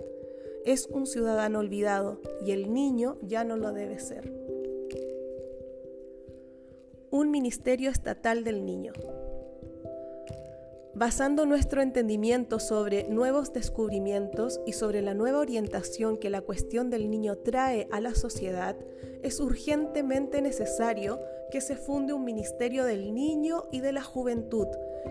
Es 0.65 0.87
un 0.87 1.05
ciudadano 1.05 1.59
olvidado 1.59 2.21
y 2.45 2.51
el 2.51 2.73
niño 2.73 3.17
ya 3.21 3.43
no 3.43 3.57
lo 3.57 3.71
debe 3.71 3.99
ser 3.99 4.43
un 7.13 7.29
Ministerio 7.29 7.91
Estatal 7.91 8.43
del 8.43 8.65
Niño. 8.65 8.91
Basando 10.95 11.47
nuestro 11.47 11.81
entendimiento 11.81 12.59
sobre 12.59 13.05
nuevos 13.09 13.51
descubrimientos 13.51 14.61
y 14.67 14.73
sobre 14.73 15.01
la 15.01 15.15
nueva 15.15 15.39
orientación 15.39 16.17
que 16.17 16.29
la 16.29 16.41
cuestión 16.41 16.91
del 16.91 17.09
niño 17.09 17.35
trae 17.35 17.87
a 17.91 17.99
la 17.99 18.13
sociedad, 18.13 18.75
es 19.23 19.39
urgentemente 19.39 20.39
necesario 20.43 21.19
que 21.49 21.61
se 21.61 21.77
funde 21.77 22.13
un 22.13 22.23
Ministerio 22.23 22.85
del 22.85 23.15
Niño 23.15 23.65
y 23.71 23.79
de 23.79 23.91
la 23.91 24.03
Juventud, 24.03 24.67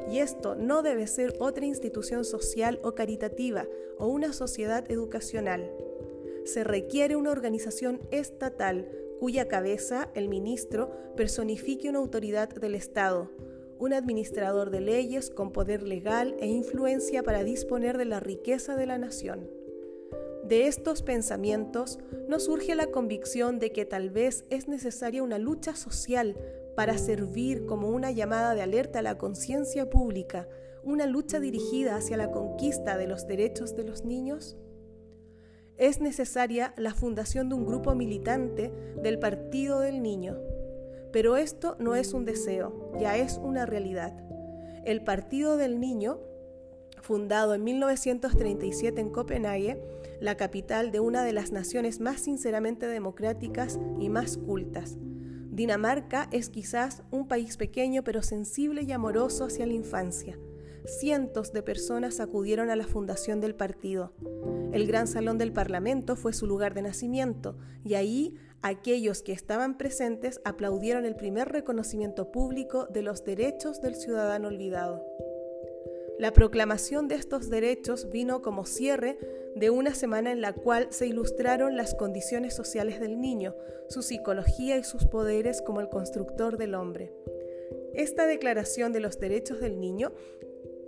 y 0.09 0.19
esto 0.19 0.55
no 0.55 0.83
debe 0.83 1.09
ser 1.09 1.35
otra 1.41 1.67
institución 1.67 2.25
social 2.25 2.79
o 2.85 2.95
caritativa 2.95 3.67
o 3.99 4.07
una 4.07 4.33
sociedad 4.33 4.89
educacional. 4.89 5.69
Se 6.45 6.63
requiere 6.63 7.17
una 7.17 7.33
organización 7.33 8.01
estatal 8.13 8.89
cuya 9.19 9.49
cabeza, 9.49 10.11
el 10.15 10.29
ministro, 10.29 10.91
personifique 11.17 11.89
una 11.89 11.99
autoridad 11.99 12.49
del 12.49 12.77
Estado, 12.77 13.31
un 13.83 13.93
administrador 13.93 14.71
de 14.71 14.81
leyes 14.81 15.29
con 15.29 15.51
poder 15.51 15.83
legal 15.83 16.37
e 16.39 16.47
influencia 16.47 17.25
para 17.25 17.43
disponer 17.43 17.99
de 17.99 18.05
la 18.05 18.21
riqueza 18.21 18.77
de 18.77 18.87
la 18.87 18.97
nación. 18.97 19.51
De 20.45 20.69
estos 20.69 21.03
pensamientos 21.03 21.99
nos 22.29 22.45
surge 22.45 22.77
la 22.77 22.87
convicción 22.87 23.59
de 23.59 23.73
que 23.73 23.85
tal 23.85 24.11
vez 24.11 24.45
es 24.51 24.69
necesaria 24.69 25.25
una 25.25 25.39
lucha 25.39 25.75
social 25.75 26.37
para 26.77 26.97
servir 26.97 27.67
como 27.67 27.89
una 27.89 28.13
llamada 28.13 28.55
de 28.55 28.63
alerta 28.63 29.01
a 29.01 29.03
la 29.03 29.19
conciencia 29.19 29.91
pública, 29.91 30.49
una 30.85 31.07
lucha 31.07 31.41
dirigida 31.41 31.97
hacia 31.97 32.17
la 32.17 32.31
conquista 32.31 32.97
de 32.97 33.09
los 33.09 33.27
derechos 33.27 33.75
de 33.75 33.83
los 33.83 34.05
niños 34.05 34.57
es 35.83 36.01
necesaria 36.01 36.75
la 36.77 36.95
fundación 36.95 37.49
de 37.49 37.57
un 37.57 37.67
grupo 37.67 37.97
militante 37.97 38.71
del 39.03 39.19
Partido 39.19 39.81
del 39.81 40.01
Niño. 40.01 40.39
Pero 41.13 41.37
esto 41.37 41.77
no 41.79 41.95
es 41.95 42.15
un 42.15 42.25
deseo, 42.25 42.93
ya 42.99 43.17
es 43.17 43.39
una 43.43 43.67
realidad. 43.67 44.15
El 44.85 45.05
Partido 45.05 45.57
del 45.57 45.79
Niño, 45.79 46.21
fundado 47.01 47.55
en 47.55 47.65
1937 47.65 49.01
en 49.01 49.11
Copenhague, 49.11 49.81
la 50.21 50.37
capital 50.37 50.91
de 50.93 51.01
una 51.01 51.25
de 51.25 51.33
las 51.33 51.53
naciones 51.53 52.01
más 52.01 52.21
sinceramente 52.21 52.87
democráticas 52.87 53.79
y 54.01 54.09
más 54.09 54.37
cultas. 54.39 54.97
Dinamarca 54.99 56.29
es 56.33 56.49
quizás 56.49 57.03
un 57.11 57.29
país 57.29 57.57
pequeño 57.57 58.03
pero 58.05 58.23
sensible 58.23 58.83
y 58.83 58.93
amoroso 58.93 59.45
hacia 59.45 59.67
la 59.67 59.75
infancia 59.75 60.39
cientos 60.87 61.53
de 61.53 61.63
personas 61.63 62.21
acudieron 62.21 62.71
a 62.71 62.77
la 62.77 62.87
fundación 62.87 63.41
del 63.41 63.55
partido. 63.55 64.13
El 64.73 64.87
gran 64.87 65.07
salón 65.07 65.39
del 65.39 65.53
Parlamento 65.53 66.17
fue 66.17 66.33
su 66.33 66.47
lugar 66.47 66.75
de 66.75 66.83
nacimiento 66.83 67.57
y 67.85 67.95
ahí 67.95 68.35
aquellos 68.63 69.23
que 69.23 69.33
estaban 69.33 69.77
presentes 69.77 70.41
aplaudieron 70.45 71.05
el 71.05 71.17
primer 71.17 71.49
reconocimiento 71.49 72.31
público 72.31 72.87
de 72.87 73.03
los 73.03 73.25
derechos 73.25 73.81
del 73.81 73.97
ciudadano 73.97 74.49
olvidado. 74.49 75.05
La 76.19 76.33
proclamación 76.33 77.09
de 77.09 77.17
estos 77.17 77.51
derechos 77.51 78.09
vino 78.11 78.43
como 78.43 78.65
cierre 78.65 79.19
de 79.57 79.71
una 79.71 79.95
semana 79.95 80.31
en 80.31 80.41
la 80.41 80.53
cual 80.53 80.87
se 80.91 81.07
ilustraron 81.07 81.77
las 81.77 81.95
condiciones 81.95 82.55
sociales 82.55 83.01
del 83.01 83.21
niño, 83.21 83.57
su 83.89 84.03
psicología 84.03 84.77
y 84.77 84.85
sus 84.85 85.07
poderes 85.07 85.63
como 85.63 85.81
el 85.81 85.89
constructor 85.89 86.59
del 86.59 86.75
hombre. 86.75 87.13
Esta 87.95 88.27
declaración 88.27 88.93
de 88.93 89.01
los 89.01 89.19
derechos 89.19 89.61
del 89.61 89.81
niño 89.81 90.13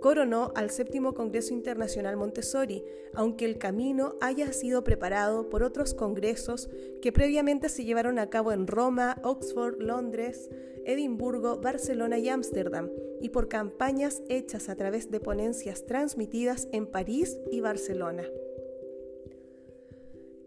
coronó 0.05 0.51
al 0.53 0.69
séptimo 0.69 1.15
Congreso 1.15 1.51
Internacional 1.51 2.15
Montessori, 2.15 2.83
aunque 3.15 3.43
el 3.43 3.57
camino 3.57 4.17
haya 4.21 4.53
sido 4.53 4.83
preparado 4.83 5.49
por 5.49 5.63
otros 5.63 5.95
congresos 5.95 6.69
que 7.01 7.11
previamente 7.11 7.69
se 7.69 7.85
llevaron 7.85 8.19
a 8.19 8.29
cabo 8.29 8.51
en 8.51 8.67
Roma, 8.67 9.19
Oxford, 9.23 9.81
Londres, 9.81 10.51
Edimburgo, 10.85 11.59
Barcelona 11.59 12.19
y 12.19 12.29
Ámsterdam, 12.29 12.91
y 13.19 13.29
por 13.29 13.47
campañas 13.47 14.21
hechas 14.29 14.69
a 14.69 14.75
través 14.75 15.09
de 15.09 15.19
ponencias 15.19 15.87
transmitidas 15.87 16.67
en 16.71 16.85
París 16.85 17.39
y 17.49 17.61
Barcelona. 17.61 18.25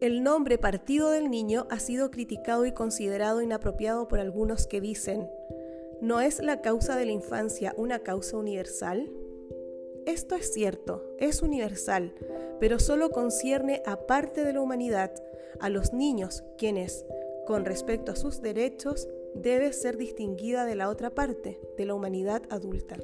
El 0.00 0.22
nombre 0.22 0.58
Partido 0.58 1.10
del 1.10 1.30
Niño 1.32 1.66
ha 1.68 1.80
sido 1.80 2.12
criticado 2.12 2.64
y 2.64 2.70
considerado 2.70 3.42
inapropiado 3.42 4.06
por 4.06 4.20
algunos 4.20 4.68
que 4.68 4.80
dicen, 4.80 5.28
¿no 6.00 6.20
es 6.20 6.38
la 6.40 6.60
causa 6.60 6.94
de 6.94 7.06
la 7.06 7.10
infancia 7.10 7.74
una 7.76 7.98
causa 7.98 8.36
universal? 8.36 9.10
Esto 10.06 10.34
es 10.34 10.52
cierto, 10.52 11.14
es 11.18 11.42
universal, 11.42 12.14
pero 12.60 12.78
solo 12.78 13.10
concierne 13.10 13.82
a 13.86 14.06
parte 14.06 14.44
de 14.44 14.52
la 14.52 14.60
humanidad, 14.60 15.12
a 15.60 15.68
los 15.68 15.92
niños, 15.92 16.44
quienes, 16.56 17.04
con 17.46 17.64
respecto 17.64 18.12
a 18.12 18.16
sus 18.16 18.40
derechos, 18.40 19.08
debe 19.34 19.72
ser 19.72 19.96
distinguida 19.96 20.64
de 20.64 20.74
la 20.74 20.88
otra 20.88 21.10
parte, 21.10 21.60
de 21.76 21.86
la 21.86 21.94
humanidad 21.94 22.42
adulta. 22.50 22.96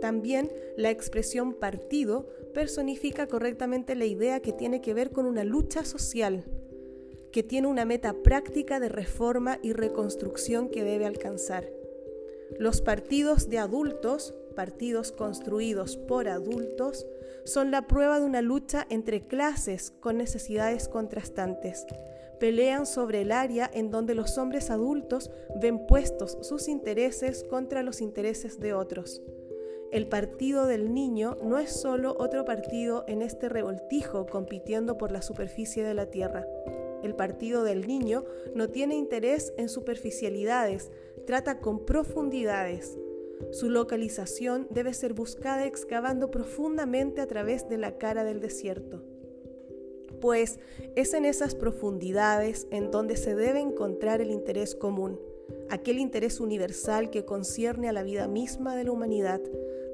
También 0.00 0.50
la 0.76 0.90
expresión 0.90 1.54
partido 1.54 2.28
personifica 2.54 3.26
correctamente 3.26 3.94
la 3.94 4.06
idea 4.06 4.40
que 4.40 4.52
tiene 4.52 4.80
que 4.80 4.94
ver 4.94 5.10
con 5.10 5.26
una 5.26 5.44
lucha 5.44 5.84
social, 5.84 6.44
que 7.32 7.42
tiene 7.42 7.68
una 7.68 7.84
meta 7.84 8.14
práctica 8.22 8.80
de 8.80 8.88
reforma 8.88 9.58
y 9.62 9.72
reconstrucción 9.72 10.68
que 10.68 10.84
debe 10.84 11.06
alcanzar. 11.06 11.70
Los 12.58 12.80
partidos 12.80 13.48
de 13.48 13.58
adultos, 13.58 14.34
partidos 14.60 15.10
construidos 15.10 15.96
por 15.96 16.28
adultos, 16.28 17.06
son 17.46 17.70
la 17.70 17.86
prueba 17.86 18.20
de 18.20 18.26
una 18.26 18.42
lucha 18.42 18.86
entre 18.90 19.26
clases 19.26 19.90
con 20.00 20.18
necesidades 20.18 20.86
contrastantes. 20.86 21.86
Pelean 22.38 22.84
sobre 22.84 23.22
el 23.22 23.32
área 23.32 23.70
en 23.72 23.90
donde 23.90 24.14
los 24.14 24.36
hombres 24.36 24.68
adultos 24.68 25.30
ven 25.62 25.86
puestos 25.86 26.36
sus 26.42 26.68
intereses 26.68 27.42
contra 27.42 27.82
los 27.82 28.02
intereses 28.02 28.60
de 28.60 28.74
otros. 28.74 29.22
El 29.92 30.08
partido 30.08 30.66
del 30.66 30.92
niño 30.92 31.38
no 31.42 31.58
es 31.58 31.72
solo 31.72 32.14
otro 32.18 32.44
partido 32.44 33.04
en 33.08 33.22
este 33.22 33.48
revoltijo 33.48 34.26
compitiendo 34.26 34.98
por 34.98 35.10
la 35.10 35.22
superficie 35.22 35.84
de 35.84 35.94
la 35.94 36.10
tierra. 36.10 36.46
El 37.02 37.14
partido 37.14 37.64
del 37.64 37.86
niño 37.86 38.26
no 38.54 38.68
tiene 38.68 38.94
interés 38.94 39.54
en 39.56 39.70
superficialidades, 39.70 40.92
trata 41.26 41.60
con 41.60 41.86
profundidades. 41.86 42.98
Su 43.50 43.70
localización 43.70 44.68
debe 44.70 44.94
ser 44.94 45.12
buscada 45.12 45.66
excavando 45.66 46.30
profundamente 46.30 47.20
a 47.20 47.26
través 47.26 47.68
de 47.68 47.78
la 47.78 47.98
cara 47.98 48.24
del 48.24 48.40
desierto. 48.40 49.02
Pues 50.20 50.60
es 50.96 51.14
en 51.14 51.24
esas 51.24 51.54
profundidades 51.54 52.66
en 52.70 52.90
donde 52.90 53.16
se 53.16 53.34
debe 53.34 53.60
encontrar 53.60 54.20
el 54.20 54.30
interés 54.30 54.74
común, 54.74 55.18
aquel 55.70 55.98
interés 55.98 56.40
universal 56.40 57.10
que 57.10 57.24
concierne 57.24 57.88
a 57.88 57.92
la 57.92 58.02
vida 58.02 58.28
misma 58.28 58.76
de 58.76 58.84
la 58.84 58.92
humanidad, 58.92 59.40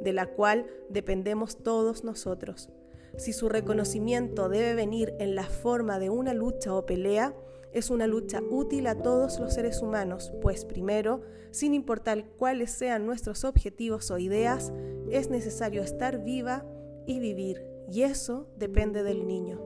de 0.01 0.13
la 0.13 0.27
cual 0.27 0.67
dependemos 0.89 1.63
todos 1.63 2.05
nosotros. 2.05 2.71
Si 3.17 3.33
su 3.33 3.49
reconocimiento 3.49 4.49
debe 4.49 4.75
venir 4.75 5.15
en 5.19 5.35
la 5.35 5.45
forma 5.45 5.99
de 5.99 6.11
una 6.11 6.35
lucha 6.35 6.75
o 6.75 6.85
pelea, 6.85 7.35
es 7.77 7.91
una 7.91 8.07
lucha 8.07 8.43
útil 8.51 8.87
a 8.87 8.95
todos 8.95 9.39
los 9.39 9.53
seres 9.53 9.83
humanos, 9.83 10.33
pues 10.41 10.65
primero, 10.65 11.21
sin 11.51 11.75
importar 11.75 12.25
cuáles 12.39 12.71
sean 12.71 13.05
nuestros 13.05 13.45
objetivos 13.45 14.11
o 14.11 14.19
ideas, 14.19 14.73
es 15.11 15.29
necesario 15.29 15.83
estar 15.83 16.25
viva 16.25 16.65
y 17.07 17.21
vivir, 17.21 17.62
y 17.93 18.03
eso 18.03 18.49
depende 18.57 19.03
del 19.03 19.27
niño. 19.27 19.61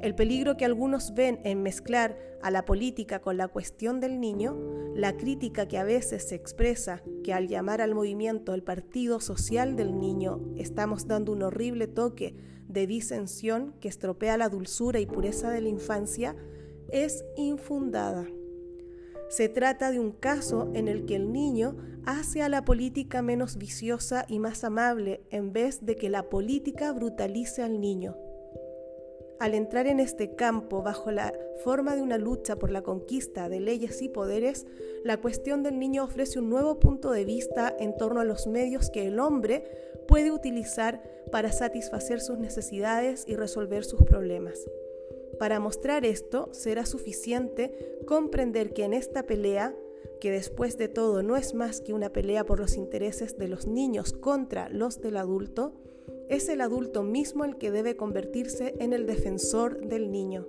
El 0.00 0.14
peligro 0.14 0.56
que 0.56 0.64
algunos 0.64 1.14
ven 1.14 1.40
en 1.44 1.62
mezclar 1.62 2.18
a 2.40 2.50
la 2.50 2.64
política 2.64 3.20
con 3.20 3.36
la 3.36 3.48
cuestión 3.48 4.00
del 4.00 4.20
niño, 4.20 4.56
la 4.94 5.16
crítica 5.16 5.66
que 5.66 5.78
a 5.78 5.84
veces 5.84 6.28
se 6.28 6.34
expresa 6.34 7.02
que 7.24 7.32
al 7.32 7.48
llamar 7.48 7.80
al 7.80 7.94
movimiento 7.94 8.54
el 8.54 8.62
Partido 8.62 9.20
Social 9.20 9.74
del 9.76 9.98
Niño 9.98 10.40
estamos 10.56 11.06
dando 11.06 11.32
un 11.32 11.42
horrible 11.42 11.86
toque 11.86 12.34
de 12.68 12.86
disensión 12.86 13.74
que 13.80 13.88
estropea 13.88 14.36
la 14.36 14.48
dulzura 14.48 14.98
y 14.98 15.06
pureza 15.06 15.50
de 15.50 15.60
la 15.60 15.68
infancia, 15.68 16.34
es 16.92 17.24
infundada. 17.36 18.28
Se 19.28 19.48
trata 19.48 19.90
de 19.90 19.98
un 19.98 20.12
caso 20.12 20.70
en 20.74 20.88
el 20.88 21.06
que 21.06 21.16
el 21.16 21.32
niño 21.32 21.76
hace 22.04 22.42
a 22.42 22.48
la 22.48 22.64
política 22.64 23.22
menos 23.22 23.56
viciosa 23.56 24.26
y 24.28 24.38
más 24.38 24.62
amable 24.62 25.22
en 25.30 25.52
vez 25.52 25.84
de 25.86 25.96
que 25.96 26.10
la 26.10 26.28
política 26.28 26.92
brutalice 26.92 27.62
al 27.62 27.80
niño. 27.80 28.14
Al 29.40 29.54
entrar 29.54 29.86
en 29.86 29.98
este 29.98 30.36
campo 30.36 30.82
bajo 30.82 31.10
la 31.10 31.32
forma 31.64 31.96
de 31.96 32.02
una 32.02 32.18
lucha 32.18 32.56
por 32.56 32.70
la 32.70 32.82
conquista 32.82 33.48
de 33.48 33.58
leyes 33.58 34.00
y 34.02 34.08
poderes, 34.08 34.66
la 35.02 35.16
cuestión 35.16 35.62
del 35.62 35.78
niño 35.78 36.04
ofrece 36.04 36.38
un 36.38 36.50
nuevo 36.50 36.78
punto 36.78 37.10
de 37.10 37.24
vista 37.24 37.74
en 37.80 37.96
torno 37.96 38.20
a 38.20 38.24
los 38.24 38.46
medios 38.46 38.90
que 38.90 39.06
el 39.06 39.18
hombre 39.18 39.64
puede 40.06 40.30
utilizar 40.30 41.02
para 41.32 41.50
satisfacer 41.50 42.20
sus 42.20 42.38
necesidades 42.38 43.24
y 43.26 43.34
resolver 43.34 43.84
sus 43.84 44.02
problemas. 44.04 44.60
Para 45.38 45.60
mostrar 45.60 46.04
esto 46.04 46.48
será 46.52 46.86
suficiente 46.86 47.98
comprender 48.06 48.72
que 48.72 48.84
en 48.84 48.92
esta 48.92 49.24
pelea, 49.24 49.74
que 50.20 50.30
después 50.30 50.78
de 50.78 50.88
todo 50.88 51.22
no 51.22 51.36
es 51.36 51.54
más 51.54 51.80
que 51.80 51.92
una 51.92 52.12
pelea 52.12 52.44
por 52.44 52.60
los 52.60 52.76
intereses 52.76 53.38
de 53.38 53.48
los 53.48 53.66
niños 53.66 54.12
contra 54.12 54.68
los 54.68 55.00
del 55.00 55.16
adulto, 55.16 55.74
es 56.28 56.48
el 56.48 56.60
adulto 56.60 57.02
mismo 57.02 57.44
el 57.44 57.56
que 57.56 57.70
debe 57.70 57.96
convertirse 57.96 58.74
en 58.78 58.92
el 58.92 59.06
defensor 59.06 59.86
del 59.86 60.10
niño. 60.10 60.46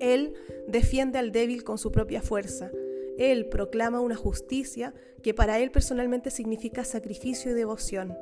Él 0.00 0.34
defiende 0.66 1.18
al 1.18 1.32
débil 1.32 1.64
con 1.64 1.78
su 1.78 1.90
propia 1.90 2.22
fuerza. 2.22 2.70
Él 3.18 3.46
proclama 3.48 4.00
una 4.00 4.14
justicia 4.14 4.94
que 5.22 5.34
para 5.34 5.58
él 5.58 5.70
personalmente 5.70 6.30
significa 6.30 6.84
sacrificio 6.84 7.50
y 7.50 7.54
devoción. 7.54 8.16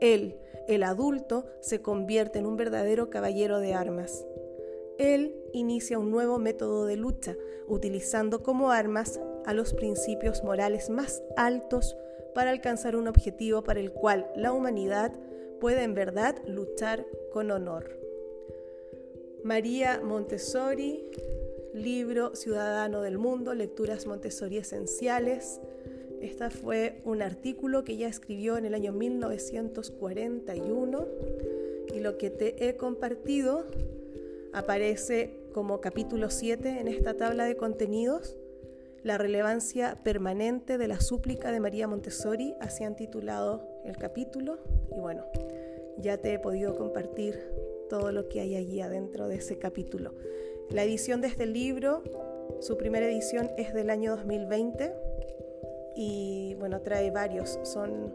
Él, 0.00 0.38
el 0.68 0.82
adulto, 0.82 1.46
se 1.60 1.82
convierte 1.82 2.38
en 2.38 2.46
un 2.46 2.56
verdadero 2.56 3.10
caballero 3.10 3.58
de 3.58 3.74
armas. 3.74 4.24
Él 5.00 5.34
inicia 5.54 5.98
un 5.98 6.10
nuevo 6.10 6.38
método 6.38 6.84
de 6.84 6.98
lucha, 6.98 7.34
utilizando 7.66 8.42
como 8.42 8.70
armas 8.70 9.18
a 9.46 9.54
los 9.54 9.72
principios 9.72 10.44
morales 10.44 10.90
más 10.90 11.22
altos 11.38 11.96
para 12.34 12.50
alcanzar 12.50 12.96
un 12.96 13.08
objetivo 13.08 13.62
para 13.62 13.80
el 13.80 13.92
cual 13.92 14.30
la 14.36 14.52
humanidad 14.52 15.18
puede 15.58 15.84
en 15.84 15.94
verdad 15.94 16.36
luchar 16.46 17.06
con 17.32 17.50
honor. 17.50 17.98
María 19.42 20.02
Montessori, 20.04 21.10
libro 21.72 22.36
Ciudadano 22.36 23.00
del 23.00 23.16
Mundo, 23.16 23.54
Lecturas 23.54 24.06
Montessori 24.06 24.58
Esenciales. 24.58 25.62
Este 26.20 26.50
fue 26.50 27.00
un 27.06 27.22
artículo 27.22 27.84
que 27.84 27.92
ella 27.92 28.08
escribió 28.08 28.58
en 28.58 28.66
el 28.66 28.74
año 28.74 28.92
1941 28.92 31.06
y 31.94 32.00
lo 32.00 32.18
que 32.18 32.28
te 32.28 32.68
he 32.68 32.76
compartido 32.76 33.64
aparece 34.52 35.40
como 35.52 35.80
capítulo 35.80 36.30
7 36.30 36.80
en 36.80 36.88
esta 36.88 37.14
tabla 37.14 37.44
de 37.44 37.56
contenidos, 37.56 38.36
la 39.02 39.16
relevancia 39.16 39.98
permanente 40.02 40.76
de 40.76 40.88
la 40.88 41.00
súplica 41.00 41.50
de 41.52 41.60
María 41.60 41.88
Montessori, 41.88 42.54
así 42.60 42.84
han 42.84 42.96
titulado 42.96 43.66
el 43.84 43.96
capítulo 43.96 44.58
y 44.94 45.00
bueno, 45.00 45.24
ya 45.98 46.18
te 46.18 46.34
he 46.34 46.38
podido 46.38 46.76
compartir 46.76 47.38
todo 47.88 48.12
lo 48.12 48.28
que 48.28 48.40
hay 48.40 48.56
allí 48.56 48.80
adentro 48.80 49.26
de 49.26 49.36
ese 49.36 49.58
capítulo. 49.58 50.14
La 50.68 50.84
edición 50.84 51.20
de 51.20 51.28
este 51.28 51.46
libro, 51.46 52.02
su 52.60 52.76
primera 52.76 53.06
edición 53.06 53.50
es 53.56 53.72
del 53.72 53.90
año 53.90 54.16
2020 54.16 54.92
y 55.96 56.54
bueno, 56.58 56.82
trae 56.82 57.10
varios, 57.10 57.58
son 57.62 58.14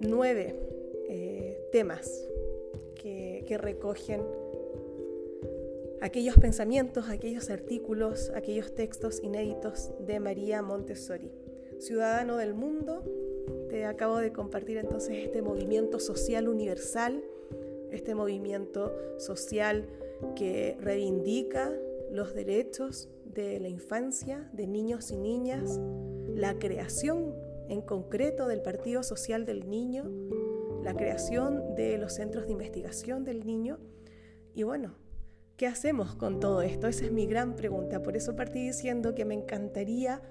nueve 0.00 0.54
eh, 1.08 1.58
temas 1.72 2.28
que, 2.94 3.44
que 3.46 3.58
recogen 3.58 4.22
aquellos 6.00 6.36
pensamientos, 6.36 7.08
aquellos 7.08 7.50
artículos, 7.50 8.30
aquellos 8.34 8.74
textos 8.74 9.22
inéditos 9.22 9.92
de 10.00 10.20
María 10.20 10.62
Montessori. 10.62 11.30
Ciudadano 11.78 12.36
del 12.36 12.54
mundo, 12.54 13.04
te 13.68 13.84
acabo 13.84 14.18
de 14.18 14.32
compartir 14.32 14.78
entonces 14.78 15.24
este 15.24 15.42
movimiento 15.42 15.98
social 16.00 16.48
universal, 16.48 17.22
este 17.90 18.14
movimiento 18.14 18.92
social 19.18 19.86
que 20.34 20.76
reivindica 20.80 21.72
los 22.10 22.34
derechos 22.34 23.08
de 23.24 23.60
la 23.60 23.68
infancia, 23.68 24.50
de 24.52 24.66
niños 24.66 25.10
y 25.10 25.16
niñas, 25.16 25.78
la 26.34 26.58
creación 26.58 27.34
en 27.68 27.82
concreto 27.82 28.48
del 28.48 28.62
Partido 28.62 29.02
Social 29.02 29.44
del 29.44 29.68
Niño, 29.68 30.10
la 30.82 30.94
creación 30.94 31.74
de 31.74 31.98
los 31.98 32.14
centros 32.14 32.46
de 32.46 32.52
investigación 32.52 33.24
del 33.24 33.44
niño. 33.44 33.78
Y 34.54 34.62
bueno, 34.62 34.94
¿qué 35.58 35.66
hacemos 35.66 36.14
con 36.14 36.38
todo 36.38 36.62
esto? 36.62 36.86
Esa 36.86 37.04
es 37.04 37.12
mi 37.12 37.26
gran 37.26 37.56
pregunta. 37.56 38.00
Por 38.00 38.16
eso 38.16 38.36
partí 38.36 38.64
diciendo 38.64 39.14
que 39.16 39.24
me 39.24 39.34
encantaría 39.34 40.22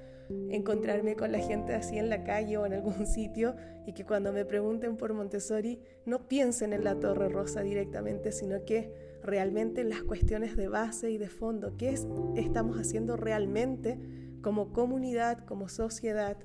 encontrarme 0.50 1.16
con 1.16 1.34
la 1.34 1.40
gente 1.40 1.74
así 1.74 1.98
en 1.98 2.10
la 2.10 2.24
calle 2.24 2.58
o 2.58 2.66
en 2.66 2.74
algún 2.74 3.06
sitio 3.08 3.56
y 3.86 3.92
que 3.92 4.06
cuando 4.06 4.32
me 4.32 4.46
pregunten 4.46 4.96
por 4.96 5.14
Montessori 5.14 5.82
no 6.06 6.30
piensen 6.30 6.72
en 6.72 6.86
la 6.86 6.96
Torre 6.96 7.28
Rosa 7.28 7.62
directamente, 7.62 8.32
sino 8.32 8.64
que 8.64 8.94
realmente 9.22 9.82
en 9.82 9.90
las 9.90 10.02
cuestiones 10.02 10.56
de 10.56 10.70
base 10.70 11.12
y 11.12 11.18
de 11.18 11.30
fondo, 11.30 11.76
qué 11.78 11.90
es, 11.90 12.08
estamos 12.38 12.78
haciendo 12.78 13.18
realmente 13.18 14.00
como 14.42 14.72
comunidad, 14.72 15.44
como 15.46 15.68
sociedad. 15.68 16.38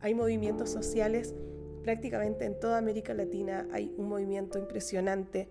Hay 0.00 0.14
movimientos 0.14 0.70
sociales 0.70 1.34
prácticamente 1.84 2.46
en 2.46 2.58
toda 2.58 2.78
América 2.78 3.14
Latina, 3.14 3.68
hay 3.70 3.94
un 3.96 4.08
movimiento 4.08 4.58
impresionante. 4.58 5.48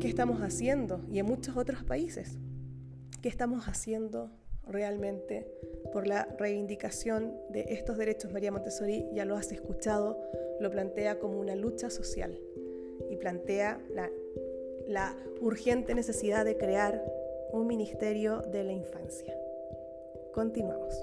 ¿Qué 0.00 0.08
estamos 0.08 0.40
haciendo? 0.40 1.00
Y 1.10 1.18
en 1.18 1.26
muchos 1.26 1.56
otros 1.56 1.84
países. 1.84 2.38
¿Qué 3.20 3.28
estamos 3.28 3.66
haciendo 3.66 4.30
realmente 4.68 5.50
por 5.92 6.06
la 6.06 6.28
reivindicación 6.38 7.34
de 7.50 7.66
estos 7.70 7.96
derechos. 7.96 8.32
María 8.32 8.52
Montessori, 8.52 9.06
ya 9.12 9.24
lo 9.24 9.36
has 9.36 9.50
escuchado, 9.50 10.20
lo 10.60 10.70
plantea 10.70 11.18
como 11.18 11.40
una 11.40 11.56
lucha 11.56 11.90
social 11.90 12.38
y 13.10 13.16
plantea 13.16 13.80
la, 13.90 14.10
la 14.86 15.16
urgente 15.40 15.94
necesidad 15.94 16.44
de 16.44 16.56
crear 16.56 17.02
un 17.52 17.66
ministerio 17.66 18.42
de 18.42 18.64
la 18.64 18.72
infancia. 18.72 19.34
Continuamos. 20.32 21.02